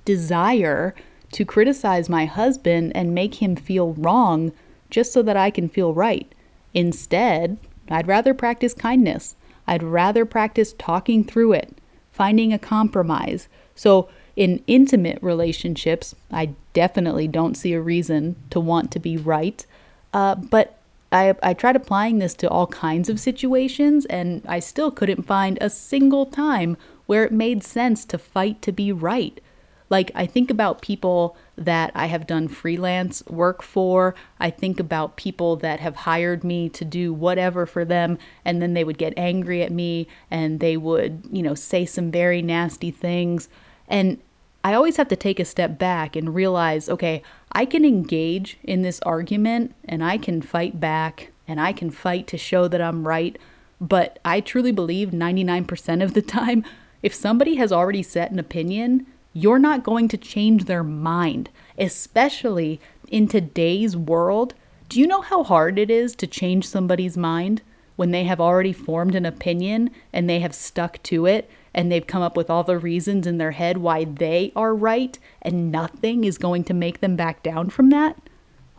desire 0.05 0.93
to 1.31 1.45
criticize 1.45 2.09
my 2.09 2.25
husband 2.25 2.91
and 2.95 3.13
make 3.13 3.35
him 3.35 3.55
feel 3.55 3.93
wrong 3.93 4.51
just 4.89 5.13
so 5.13 5.21
that 5.21 5.37
I 5.37 5.51
can 5.51 5.69
feel 5.69 5.93
right. 5.93 6.31
Instead, 6.73 7.57
I'd 7.89 8.07
rather 8.07 8.33
practice 8.33 8.73
kindness. 8.73 9.35
I'd 9.67 9.83
rather 9.83 10.25
practice 10.25 10.73
talking 10.77 11.23
through 11.23 11.53
it, 11.53 11.77
finding 12.11 12.51
a 12.51 12.59
compromise. 12.59 13.47
So 13.75 14.09
in 14.39 14.63
intimate 14.67 15.19
relationships, 15.22 16.15
I 16.31 16.51
definitely 16.72 17.27
don't 17.27 17.58
see 17.58 17.74
a 17.74 17.81
reason 17.81 18.38
to 18.51 18.62
want 18.62 18.89
to 18.93 19.00
be 19.00 19.17
right. 19.17 19.65
Uh, 20.13 20.36
but 20.36 20.77
I, 21.12 21.36
I 21.43 21.53
tried 21.53 21.75
applying 21.75 22.19
this 22.19 22.36
to 22.36 22.50
all 22.50 22.67
kinds 22.67 23.10
of 23.10 23.19
situations, 23.19 24.05
and 24.05 24.41
I 24.48 24.60
still 24.60 24.91
couldn't 24.91 25.24
find 25.24 25.58
a 25.60 25.69
single 25.69 26.25
time 26.25 26.77
where 27.05 27.25
it 27.25 27.34
made 27.34 27.65
sense 27.65 28.05
to 28.05 28.17
fight 28.17 28.62
to 28.62 28.72
be 28.72 28.93
right. 28.93 29.41
Like, 29.89 30.10
I 30.15 30.25
think 30.25 30.50
about 30.50 30.81
people 30.81 31.36
that 31.58 31.91
I 31.93 32.05
have 32.05 32.25
done 32.25 32.48
freelance 32.48 33.25
work 33.25 33.62
for. 33.62 34.15
I 34.39 34.51
think 34.51 34.79
about 34.79 35.17
people 35.17 35.58
that 35.58 35.81
have 35.81 35.98
hired 35.98 36.46
me 36.46 36.69
to 36.69 36.86
do 36.86 37.12
whatever 37.12 37.65
for 37.65 37.84
them, 37.84 38.17
and 38.46 38.62
then 38.62 38.74
they 38.74 38.86
would 38.86 38.98
get 38.98 39.13
angry 39.17 39.63
at 39.63 39.72
me 39.74 40.08
and 40.31 40.62
they 40.62 40.77
would, 40.77 41.27
you 41.29 41.43
know, 41.43 41.55
say 41.55 41.86
some 41.86 42.10
very 42.10 42.41
nasty 42.41 42.89
things. 42.89 43.50
And 43.89 44.19
I 44.63 44.73
always 44.73 44.97
have 44.97 45.07
to 45.09 45.15
take 45.15 45.39
a 45.39 45.45
step 45.45 45.77
back 45.77 46.15
and 46.15 46.35
realize 46.35 46.89
okay, 46.89 47.21
I 47.51 47.65
can 47.65 47.85
engage 47.85 48.57
in 48.63 48.81
this 48.81 48.99
argument 49.01 49.73
and 49.85 50.03
I 50.03 50.17
can 50.17 50.41
fight 50.41 50.79
back 50.79 51.31
and 51.47 51.59
I 51.59 51.73
can 51.73 51.89
fight 51.89 52.27
to 52.27 52.37
show 52.37 52.67
that 52.67 52.81
I'm 52.81 53.07
right. 53.07 53.37
But 53.81 54.19
I 54.25 54.41
truly 54.41 54.71
believe 54.71 55.09
99% 55.09 56.03
of 56.03 56.13
the 56.13 56.21
time, 56.39 56.63
if 57.01 57.13
somebody 57.13 57.55
has 57.55 57.71
already 57.71 58.03
set 58.03 58.31
an 58.31 58.39
opinion, 58.39 59.07
you're 59.33 59.59
not 59.59 59.83
going 59.83 60.07
to 60.09 60.17
change 60.17 60.65
their 60.65 60.83
mind, 60.83 61.49
especially 61.77 62.81
in 63.07 63.27
today's 63.27 63.95
world. 63.95 64.53
Do 64.89 64.99
you 64.99 65.07
know 65.07 65.21
how 65.21 65.43
hard 65.43 65.79
it 65.79 65.89
is 65.89 66.15
to 66.17 66.27
change 66.27 66.67
somebody's 66.67 67.15
mind 67.15 67.61
when 67.99 68.11
they 68.11 68.23
have 68.23 68.39
already 68.39 68.73
formed 68.73 69.13
an 69.13 69.25
opinion 69.25 69.91
and 70.13 70.29
they 70.29 70.39
have 70.39 70.55
stuck 70.55 71.01
to 71.03 71.25
it? 71.25 71.49
and 71.71 71.91
they've 71.91 72.07
come 72.07 72.23
up 72.23 72.35
with 72.35 72.49
all 72.49 72.63
the 72.63 72.79
reasons 72.79 73.27
in 73.27 73.37
their 73.37 73.51
head 73.51 73.77
why 73.77 74.03
they 74.03 74.51
are 74.55 74.73
right 74.73 75.19
and 75.39 75.71
nothing 75.71 76.23
is 76.23 76.39
going 76.39 76.63
to 76.63 76.73
make 76.73 76.99
them 76.99 77.15
back 77.15 77.43
down 77.43 77.69
from 77.69 77.91
that? 77.91 78.17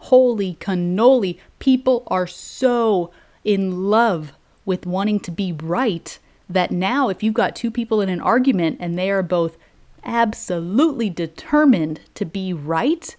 holy 0.00 0.54
cannoli, 0.54 1.38
people 1.58 2.02
are 2.06 2.26
so 2.26 3.10
in 3.44 3.90
love 3.90 4.32
with 4.64 4.86
wanting 4.86 5.20
to 5.20 5.30
be 5.30 5.52
right 5.52 6.18
that 6.48 6.70
now, 6.70 7.08
if 7.08 7.22
you've 7.22 7.34
got 7.34 7.54
two 7.54 7.70
people 7.70 8.00
in 8.00 8.08
an 8.08 8.20
argument 8.20 8.76
and 8.80 8.98
they 8.98 9.10
are 9.10 9.22
both 9.22 9.56
absolutely 10.04 11.08
determined 11.08 12.00
to 12.14 12.24
be 12.24 12.52
right, 12.52 13.14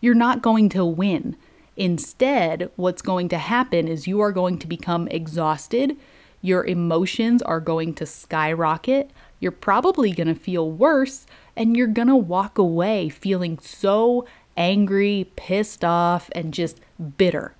you're 0.00 0.14
not 0.14 0.42
going 0.42 0.68
to 0.68 0.84
win. 0.84 1.36
Instead, 1.76 2.70
what's 2.76 3.02
going 3.02 3.28
to 3.28 3.38
happen 3.38 3.88
is 3.88 4.06
you 4.06 4.20
are 4.20 4.32
going 4.32 4.58
to 4.58 4.66
become 4.66 5.08
exhausted. 5.08 5.96
Your 6.40 6.64
emotions 6.64 7.42
are 7.42 7.60
going 7.60 7.94
to 7.94 8.06
skyrocket. 8.06 9.10
You're 9.40 9.52
probably 9.52 10.12
going 10.12 10.28
to 10.28 10.34
feel 10.34 10.70
worse, 10.70 11.26
and 11.56 11.76
you're 11.76 11.86
going 11.86 12.08
to 12.08 12.16
walk 12.16 12.58
away 12.58 13.08
feeling 13.08 13.58
so 13.58 14.26
angry, 14.56 15.30
pissed 15.36 15.84
off, 15.84 16.30
and 16.34 16.54
just 16.54 16.80
bitter. 17.16 17.54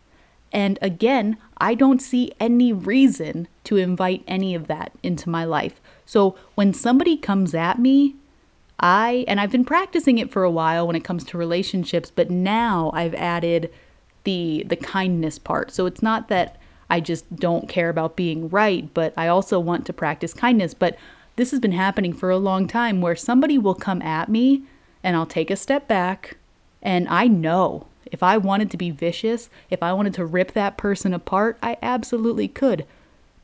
And 0.53 0.79
again, 0.81 1.37
I 1.59 1.75
don't 1.75 2.01
see 2.01 2.33
any 2.39 2.73
reason 2.73 3.49
to 3.65 3.77
invite 3.77 4.23
any 4.29 4.55
of 4.55 4.69
that 4.69 4.93
into 5.03 5.29
my 5.29 5.45
life. 5.45 5.81
So 6.07 6.37
when 6.55 6.73
somebody 6.73 7.17
comes 7.17 7.55
at 7.55 7.81
me, 7.81 8.15
I, 8.79 9.25
and 9.27 9.41
I've 9.41 9.51
been 9.51 9.65
practicing 9.65 10.19
it 10.19 10.31
for 10.31 10.45
a 10.45 10.51
while 10.51 10.87
when 10.87 10.95
it 10.95 11.05
comes 11.05 11.25
to 11.25 11.39
relationships, 11.39 12.13
but 12.15 12.31
now 12.31 12.93
I've 12.95 13.15
added 13.15 13.73
the 14.25 14.65
the 14.69 14.77
kindness 14.77 15.39
part. 15.39 15.73
So 15.73 15.87
it's 15.87 16.03
not 16.03 16.29
that 16.29 16.57
I 16.91 17.01
just 17.01 17.37
don't 17.37 17.69
care 17.69 17.89
about 17.89 18.17
being 18.17 18.49
right, 18.49 18.93
but 18.93 19.15
I 19.17 19.29
also 19.29 19.59
want 19.59 19.87
to 19.87 19.93
practice 19.93 20.35
kindness. 20.35 20.75
But 20.75 20.97
this 21.37 21.51
has 21.51 21.61
been 21.61 21.73
happening 21.73 22.13
for 22.13 22.31
a 22.31 22.37
long 22.37 22.69
time 22.69 23.01
where 23.01 23.17
somebody 23.17 23.59
will 23.59 23.75
come 23.75 24.03
at 24.03 24.29
me 24.29 24.65
and 25.03 25.17
I'll 25.17 25.27
take 25.27 25.51
a 25.51 25.57
step 25.57 25.89
back 25.89 26.37
and 26.83 27.09
I 27.09 27.27
know 27.27 27.87
if 28.07 28.23
I 28.23 28.37
wanted 28.37 28.71
to 28.71 28.77
be 28.77 28.91
vicious, 28.91 29.49
if 29.71 29.83
I 29.83 29.93
wanted 29.93 30.15
to 30.15 30.27
rip 30.27 30.53
that 30.53 30.77
person 30.77 31.15
apart, 31.15 31.59
I 31.63 31.79
absolutely 31.83 32.47
could. 32.47 32.87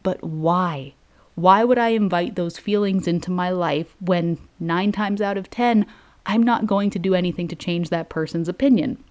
But 0.02 0.22
why? 0.22 0.92
Why 1.34 1.64
would 1.64 1.78
I 1.78 1.88
invite 1.88 2.36
those 2.36 2.58
feelings 2.58 3.08
into 3.08 3.30
my 3.30 3.50
life 3.50 3.96
when 4.00 4.38
nine 4.58 4.92
times 4.92 5.20
out 5.20 5.38
of 5.38 5.50
10, 5.50 5.86
I'm 6.26 6.42
not 6.42 6.66
going 6.66 6.90
to 6.90 6.98
do 6.98 7.14
anything 7.14 7.48
to 7.48 7.56
change 7.56 7.88
that 7.88 8.10
person's 8.10 8.48
opinion? 8.48 9.02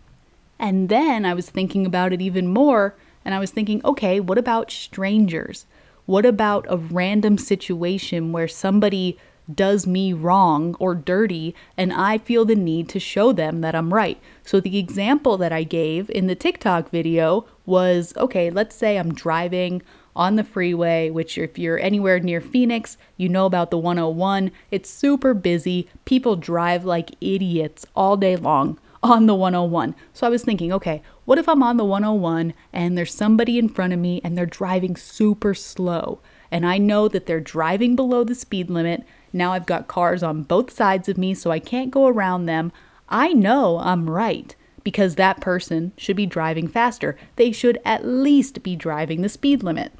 And 0.60 0.90
then 0.90 1.26
I 1.26 1.34
was 1.34 1.50
thinking 1.50 1.86
about 1.86 2.12
it 2.12 2.22
even 2.22 2.48
more, 2.48 2.96
and 3.24 3.34
I 3.34 3.40
was 3.40 3.52
thinking, 3.52 3.82
okay, 3.86 4.20
what 4.20 4.38
about 4.38 4.72
strangers? 4.72 5.66
What 6.06 6.26
about 6.26 6.66
a 6.70 6.78
random 6.78 7.38
situation 7.38 8.32
where 8.32 8.48
somebody 8.48 9.18
does 9.54 9.88
me 9.88 10.14
wrong 10.14 10.76
or 10.80 10.94
dirty, 10.94 11.56
and 11.76 11.92
I 11.92 12.18
feel 12.18 12.46
the 12.46 12.56
need 12.56 12.88
to 12.90 13.00
show 13.00 13.32
them 13.32 13.62
that 13.62 13.76
I'm 13.76 13.94
right. 13.94 14.20
So, 14.44 14.60
the 14.60 14.78
example 14.78 15.38
that 15.38 15.52
I 15.52 15.64
gave 15.64 16.10
in 16.12 16.28
the 16.28 16.36
TikTok 16.36 16.90
video 16.90 17.46
was 17.66 18.14
okay, 18.18 18.50
let's 18.52 18.76
say 18.76 18.98
I'm 18.98 19.14
driving 19.14 19.82
on 20.16 20.36
the 20.36 20.44
freeway, 20.44 21.10
which, 21.10 21.38
if 21.38 21.58
you're 21.58 21.80
anywhere 21.80 22.20
near 22.20 22.42
Phoenix, 22.42 22.98
you 23.18 23.30
know 23.30 23.46
about 23.46 23.72
the 23.72 23.78
101. 23.78 24.52
It's 24.70 24.90
super 24.90 25.34
busy. 25.34 25.88
People 26.06 26.36
drive 26.36 26.86
like 26.86 27.16
idiots 27.22 27.86
all 27.96 28.18
day 28.18 28.36
long 28.36 28.80
on 29.02 29.26
the 29.26 29.36
101. 29.36 29.96
So 30.14 30.28
I 30.28 30.30
was 30.30 30.44
thinking, 30.44 30.74
okay, 30.74 31.02
what 31.26 31.38
if 31.38 31.48
I'm 31.48 31.64
on 31.64 31.78
the 31.78 31.86
101 31.86 32.54
and 32.74 32.98
there's 32.98 33.14
somebody 33.14 33.58
in 33.58 33.70
front 33.70 33.94
of 33.94 34.00
me 34.00 34.22
and 34.24 34.38
they're 34.38 34.46
driving 34.46 34.96
super 34.96 35.54
slow? 35.54 36.20
And 36.52 36.66
I 36.66 36.78
know 36.78 37.08
that 37.08 37.26
they're 37.26 37.40
driving 37.40 37.96
below 37.96 38.24
the 38.24 38.36
speed 38.36 38.70
limit 38.70 39.06
now 39.34 39.54
I've 39.54 39.66
got 39.66 39.88
cars 39.88 40.24
on 40.24 40.44
both 40.44 40.72
sides 40.72 41.08
of 41.08 41.18
me, 41.18 41.34
so 41.34 41.52
I 41.52 41.60
can't 41.60 41.92
go 41.92 42.08
around 42.08 42.46
them. 42.46 42.72
I 43.08 43.34
know 43.34 43.80
I'm 43.80 44.10
right 44.10 44.56
because 44.84 45.16
that 45.16 45.42
person 45.42 45.92
should 45.98 46.16
be 46.16 46.26
driving 46.26 46.68
faster. 46.68 47.18
They 47.36 47.52
should 47.52 47.80
at 47.86 48.06
least 48.06 48.64
be 48.64 48.76
driving 48.76 49.22
the 49.22 49.30
speed 49.30 49.62
limit. 49.64 49.92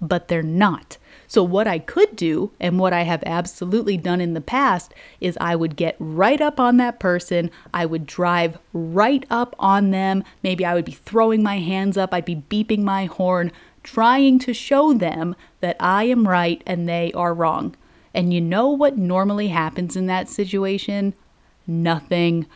But 0.00 0.28
they're 0.28 0.42
not. 0.42 0.98
So, 1.32 1.42
what 1.42 1.66
I 1.66 1.78
could 1.78 2.14
do, 2.14 2.50
and 2.60 2.78
what 2.78 2.92
I 2.92 3.04
have 3.04 3.22
absolutely 3.24 3.96
done 3.96 4.20
in 4.20 4.34
the 4.34 4.42
past, 4.42 4.92
is 5.18 5.38
I 5.40 5.56
would 5.56 5.76
get 5.76 5.96
right 5.98 6.38
up 6.38 6.60
on 6.60 6.76
that 6.76 7.00
person. 7.00 7.50
I 7.72 7.86
would 7.86 8.04
drive 8.04 8.58
right 8.74 9.24
up 9.30 9.56
on 9.58 9.92
them. 9.92 10.24
Maybe 10.42 10.66
I 10.66 10.74
would 10.74 10.84
be 10.84 10.92
throwing 10.92 11.42
my 11.42 11.58
hands 11.58 11.96
up. 11.96 12.12
I'd 12.12 12.26
be 12.26 12.44
beeping 12.50 12.80
my 12.80 13.06
horn, 13.06 13.50
trying 13.82 14.40
to 14.40 14.52
show 14.52 14.92
them 14.92 15.34
that 15.60 15.78
I 15.80 16.04
am 16.04 16.28
right 16.28 16.62
and 16.66 16.86
they 16.86 17.10
are 17.14 17.32
wrong. 17.32 17.76
And 18.12 18.34
you 18.34 18.42
know 18.42 18.68
what 18.68 18.98
normally 18.98 19.48
happens 19.48 19.96
in 19.96 20.04
that 20.08 20.28
situation? 20.28 21.14
Nothing. 21.66 22.46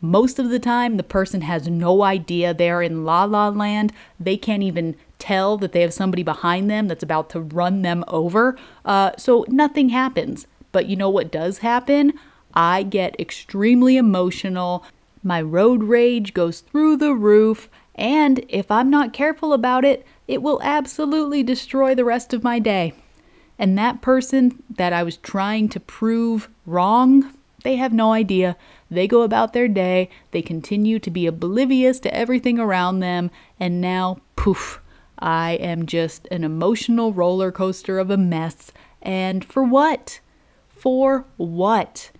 Most 0.00 0.40
of 0.40 0.50
the 0.50 0.58
time, 0.58 0.96
the 0.96 1.04
person 1.04 1.42
has 1.42 1.68
no 1.68 2.02
idea 2.02 2.52
they're 2.52 2.82
in 2.82 3.04
la 3.04 3.22
la 3.22 3.50
land. 3.50 3.92
They 4.18 4.36
can't 4.36 4.64
even 4.64 4.96
tell 5.18 5.56
that 5.58 5.72
they 5.72 5.80
have 5.82 5.94
somebody 5.94 6.22
behind 6.22 6.70
them 6.70 6.88
that's 6.88 7.02
about 7.02 7.30
to 7.30 7.40
run 7.40 7.82
them 7.82 8.04
over. 8.08 8.56
Uh, 8.84 9.12
so 9.16 9.44
nothing 9.48 9.90
happens. 9.90 10.46
But 10.72 10.86
you 10.86 10.96
know 10.96 11.10
what 11.10 11.32
does 11.32 11.58
happen? 11.58 12.12
I 12.54 12.82
get 12.82 13.18
extremely 13.20 13.96
emotional. 13.96 14.84
My 15.22 15.40
road 15.40 15.82
rage 15.84 16.34
goes 16.34 16.60
through 16.60 16.96
the 16.96 17.14
roof. 17.14 17.68
And 17.94 18.44
if 18.48 18.70
I'm 18.70 18.90
not 18.90 19.12
careful 19.12 19.52
about 19.52 19.84
it, 19.84 20.04
it 20.28 20.42
will 20.42 20.60
absolutely 20.62 21.42
destroy 21.42 21.94
the 21.94 22.04
rest 22.04 22.34
of 22.34 22.44
my 22.44 22.58
day. 22.58 22.92
And 23.58 23.78
that 23.78 24.02
person 24.02 24.62
that 24.68 24.92
I 24.92 25.02
was 25.02 25.16
trying 25.16 25.68
to 25.70 25.80
prove 25.80 26.48
wrong, 26.66 27.32
they 27.64 27.76
have 27.76 27.92
no 27.92 28.12
idea. 28.12 28.56
They 28.90 29.08
go 29.08 29.22
about 29.22 29.52
their 29.52 29.66
day, 29.66 30.10
they 30.30 30.42
continue 30.42 30.98
to 31.00 31.10
be 31.10 31.26
oblivious 31.26 31.98
to 32.00 32.14
everything 32.14 32.58
around 32.58 33.00
them, 33.00 33.30
and 33.58 33.80
now, 33.80 34.18
poof, 34.36 34.80
I 35.18 35.52
am 35.52 35.86
just 35.86 36.26
an 36.30 36.44
emotional 36.44 37.12
roller 37.12 37.50
coaster 37.50 37.98
of 37.98 38.10
a 38.10 38.16
mess. 38.16 38.72
And 39.02 39.44
for 39.44 39.62
what? 39.62 40.20
For 40.68 41.24
what? 41.36 42.10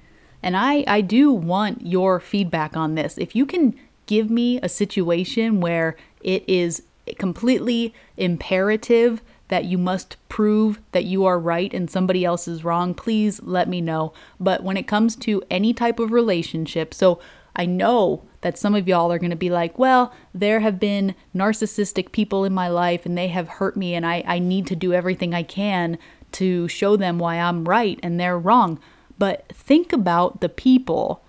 And 0.42 0.56
I, 0.56 0.84
I 0.86 1.00
do 1.00 1.32
want 1.32 1.86
your 1.86 2.20
feedback 2.20 2.76
on 2.76 2.94
this. 2.94 3.18
If 3.18 3.34
you 3.34 3.46
can 3.46 3.74
give 4.06 4.30
me 4.30 4.60
a 4.60 4.68
situation 4.68 5.60
where 5.60 5.96
it 6.22 6.44
is 6.48 6.82
completely 7.18 7.94
imperative 8.16 9.22
that 9.48 9.64
you 9.64 9.78
must 9.78 10.16
prove 10.28 10.80
that 10.92 11.04
you 11.04 11.24
are 11.24 11.38
right 11.38 11.72
and 11.72 11.90
somebody 11.90 12.24
else 12.24 12.48
is 12.48 12.64
wrong, 12.64 12.94
please 12.94 13.40
let 13.42 13.68
me 13.68 13.80
know. 13.80 14.12
But 14.40 14.64
when 14.64 14.76
it 14.76 14.88
comes 14.88 15.14
to 15.16 15.42
any 15.50 15.72
type 15.72 15.98
of 16.00 16.10
relationship, 16.10 16.92
so 16.92 17.20
I 17.54 17.66
know 17.66 18.24
that 18.46 18.56
some 18.56 18.76
of 18.76 18.86
y'all 18.86 19.10
are 19.10 19.18
going 19.18 19.30
to 19.30 19.36
be 19.36 19.50
like, 19.50 19.78
well, 19.78 20.14
there 20.32 20.60
have 20.60 20.78
been 20.78 21.16
narcissistic 21.34 22.12
people 22.12 22.44
in 22.44 22.54
my 22.54 22.68
life 22.68 23.04
and 23.04 23.18
they 23.18 23.28
have 23.28 23.48
hurt 23.48 23.76
me, 23.76 23.94
and 23.94 24.06
I, 24.06 24.22
I 24.24 24.38
need 24.38 24.66
to 24.68 24.76
do 24.76 24.92
everything 24.92 25.34
I 25.34 25.42
can 25.42 25.98
to 26.32 26.68
show 26.68 26.96
them 26.96 27.18
why 27.18 27.36
I'm 27.36 27.64
right 27.64 27.98
and 28.02 28.20
they're 28.20 28.38
wrong. 28.38 28.78
But 29.18 29.48
think 29.52 29.92
about 29.92 30.40
the 30.40 30.48
people 30.48 31.22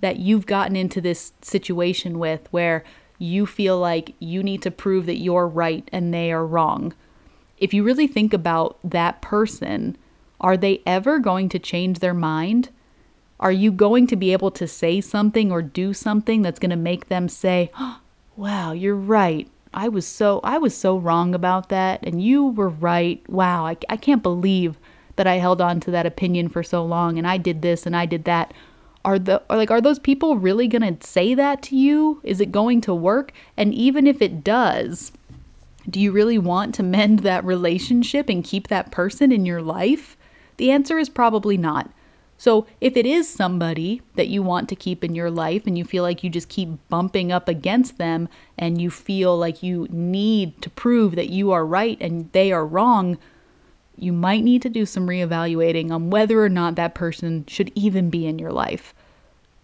that 0.00 0.18
you've 0.18 0.46
gotten 0.46 0.76
into 0.76 1.00
this 1.00 1.32
situation 1.40 2.18
with 2.18 2.48
where 2.50 2.84
you 3.18 3.46
feel 3.46 3.78
like 3.78 4.14
you 4.18 4.42
need 4.42 4.60
to 4.62 4.70
prove 4.70 5.06
that 5.06 5.18
you're 5.18 5.46
right 5.46 5.88
and 5.92 6.12
they 6.12 6.32
are 6.32 6.44
wrong 6.44 6.92
if 7.62 7.72
you 7.72 7.84
really 7.84 8.08
think 8.08 8.34
about 8.34 8.76
that 8.82 9.22
person, 9.22 9.96
are 10.40 10.56
they 10.56 10.82
ever 10.84 11.20
going 11.20 11.48
to 11.50 11.60
change 11.60 12.00
their 12.00 12.12
mind? 12.12 12.70
Are 13.42 13.52
you 13.52 13.72
going 13.72 14.06
to 14.06 14.14
be 14.14 14.32
able 14.32 14.52
to 14.52 14.68
say 14.68 15.00
something 15.00 15.50
or 15.50 15.62
do 15.62 15.92
something 15.92 16.42
that's 16.42 16.60
going 16.60 16.70
to 16.70 16.76
make 16.76 17.08
them 17.08 17.28
say, 17.28 17.72
oh, 17.76 17.98
"Wow, 18.36 18.70
you're 18.70 18.94
right. 18.94 19.48
I 19.74 19.88
was 19.88 20.06
so 20.06 20.38
I 20.44 20.58
was 20.58 20.76
so 20.76 20.96
wrong 20.96 21.34
about 21.34 21.68
that 21.68 21.98
and 22.04 22.22
you 22.22 22.46
were 22.46 22.68
right. 22.68 23.20
Wow, 23.28 23.66
I, 23.66 23.76
I 23.88 23.96
can't 23.96 24.22
believe 24.22 24.76
that 25.16 25.26
I 25.26 25.38
held 25.38 25.60
on 25.60 25.80
to 25.80 25.90
that 25.90 26.06
opinion 26.06 26.50
for 26.50 26.62
so 26.62 26.84
long 26.84 27.18
and 27.18 27.26
I 27.26 27.36
did 27.36 27.62
this 27.62 27.84
and 27.84 27.96
I 27.96 28.06
did 28.06 28.24
that." 28.24 28.54
Are 29.04 29.18
the 29.18 29.42
are 29.50 29.56
like 29.56 29.72
are 29.72 29.80
those 29.80 29.98
people 29.98 30.36
really 30.36 30.68
going 30.68 30.96
to 30.96 31.04
say 31.04 31.34
that 31.34 31.60
to 31.62 31.76
you? 31.76 32.20
Is 32.22 32.40
it 32.40 32.52
going 32.52 32.80
to 32.82 32.94
work? 32.94 33.32
And 33.56 33.74
even 33.74 34.06
if 34.06 34.22
it 34.22 34.44
does, 34.44 35.10
do 35.90 35.98
you 35.98 36.12
really 36.12 36.38
want 36.38 36.76
to 36.76 36.84
mend 36.84 37.18
that 37.20 37.44
relationship 37.44 38.28
and 38.28 38.44
keep 38.44 38.68
that 38.68 38.92
person 38.92 39.32
in 39.32 39.44
your 39.44 39.60
life? 39.60 40.16
The 40.58 40.70
answer 40.70 40.96
is 40.96 41.08
probably 41.08 41.56
not. 41.56 41.90
So, 42.42 42.66
if 42.80 42.96
it 42.96 43.06
is 43.06 43.28
somebody 43.28 44.02
that 44.16 44.26
you 44.26 44.42
want 44.42 44.68
to 44.68 44.74
keep 44.74 45.04
in 45.04 45.14
your 45.14 45.30
life 45.30 45.64
and 45.64 45.78
you 45.78 45.84
feel 45.84 46.02
like 46.02 46.24
you 46.24 46.28
just 46.28 46.48
keep 46.48 46.70
bumping 46.88 47.30
up 47.30 47.46
against 47.46 47.98
them 47.98 48.28
and 48.58 48.82
you 48.82 48.90
feel 48.90 49.38
like 49.38 49.62
you 49.62 49.86
need 49.90 50.60
to 50.62 50.68
prove 50.68 51.14
that 51.14 51.28
you 51.28 51.52
are 51.52 51.64
right 51.64 51.96
and 52.00 52.32
they 52.32 52.50
are 52.50 52.66
wrong, 52.66 53.16
you 53.96 54.12
might 54.12 54.42
need 54.42 54.60
to 54.62 54.68
do 54.68 54.84
some 54.84 55.06
reevaluating 55.06 55.92
on 55.92 56.10
whether 56.10 56.42
or 56.42 56.48
not 56.48 56.74
that 56.74 56.96
person 56.96 57.44
should 57.46 57.70
even 57.76 58.10
be 58.10 58.26
in 58.26 58.40
your 58.40 58.50
life. 58.50 58.92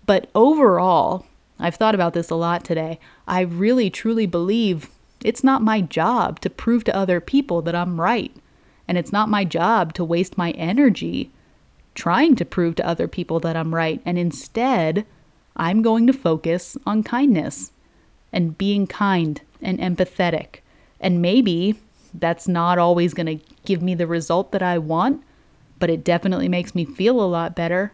But 0.06 0.30
overall, 0.32 1.26
I've 1.58 1.74
thought 1.74 1.96
about 1.96 2.12
this 2.14 2.30
a 2.30 2.36
lot 2.36 2.62
today. 2.62 3.00
I 3.26 3.40
really 3.40 3.90
truly 3.90 4.26
believe 4.26 4.88
it's 5.24 5.42
not 5.42 5.62
my 5.62 5.80
job 5.80 6.38
to 6.42 6.48
prove 6.48 6.84
to 6.84 6.94
other 6.94 7.20
people 7.20 7.60
that 7.62 7.74
I'm 7.74 8.00
right. 8.00 8.32
And 8.86 8.96
it's 8.96 9.10
not 9.10 9.28
my 9.28 9.44
job 9.44 9.94
to 9.94 10.04
waste 10.04 10.38
my 10.38 10.52
energy 10.52 11.32
trying 11.98 12.36
to 12.36 12.44
prove 12.44 12.76
to 12.76 12.86
other 12.86 13.08
people 13.08 13.40
that 13.40 13.56
I'm 13.56 13.74
right. 13.74 14.00
And 14.06 14.16
instead, 14.16 15.04
I'm 15.56 15.82
going 15.82 16.06
to 16.06 16.12
focus 16.12 16.76
on 16.86 17.02
kindness. 17.02 17.72
and 18.32 18.56
being 18.58 18.86
kind 18.86 19.40
and 19.62 19.78
empathetic. 19.78 20.60
And 21.00 21.22
maybe 21.22 21.76
that's 22.14 22.48
not 22.48 22.78
always 22.78 23.14
going 23.14 23.38
to 23.38 23.44
give 23.64 23.82
me 23.82 23.94
the 23.94 24.06
result 24.06 24.52
that 24.52 24.62
I 24.62 24.78
want, 24.78 25.22
but 25.78 25.90
it 25.90 26.04
definitely 26.04 26.48
makes 26.48 26.74
me 26.74 26.84
feel 26.84 27.20
a 27.20 27.26
lot 27.26 27.54
better. 27.56 27.92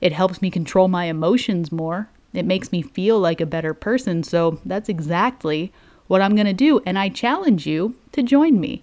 It 0.00 0.12
helps 0.12 0.40
me 0.40 0.50
control 0.50 0.88
my 0.88 1.06
emotions 1.06 1.72
more. 1.72 2.08
It 2.32 2.44
makes 2.44 2.72
me 2.72 2.82
feel 2.82 3.18
like 3.18 3.40
a 3.40 3.46
better 3.46 3.74
person. 3.74 4.22
So 4.22 4.60
that's 4.64 4.88
exactly 4.88 5.72
what 6.06 6.22
I'm 6.22 6.34
going 6.34 6.46
to 6.46 6.52
do. 6.52 6.80
And 6.86 6.98
I 6.98 7.08
challenge 7.08 7.66
you 7.66 7.94
to 8.12 8.22
join 8.22 8.60
me. 8.60 8.82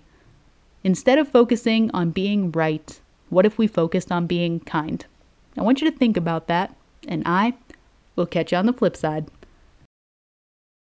Instead 0.83 1.17
of 1.17 1.27
focusing 1.27 1.89
on 1.91 2.11
being 2.11 2.51
right, 2.51 2.99
what 3.29 3.45
if 3.45 3.57
we 3.57 3.67
focused 3.67 4.11
on 4.11 4.27
being 4.27 4.59
kind? 4.61 5.05
I 5.57 5.61
want 5.61 5.81
you 5.81 5.89
to 5.89 5.97
think 5.97 6.17
about 6.17 6.47
that, 6.47 6.75
and 7.07 7.23
I 7.25 7.53
will 8.15 8.25
catch 8.25 8.51
you 8.51 8.57
on 8.57 8.65
the 8.65 8.73
flip 8.73 8.95
side. 8.95 9.27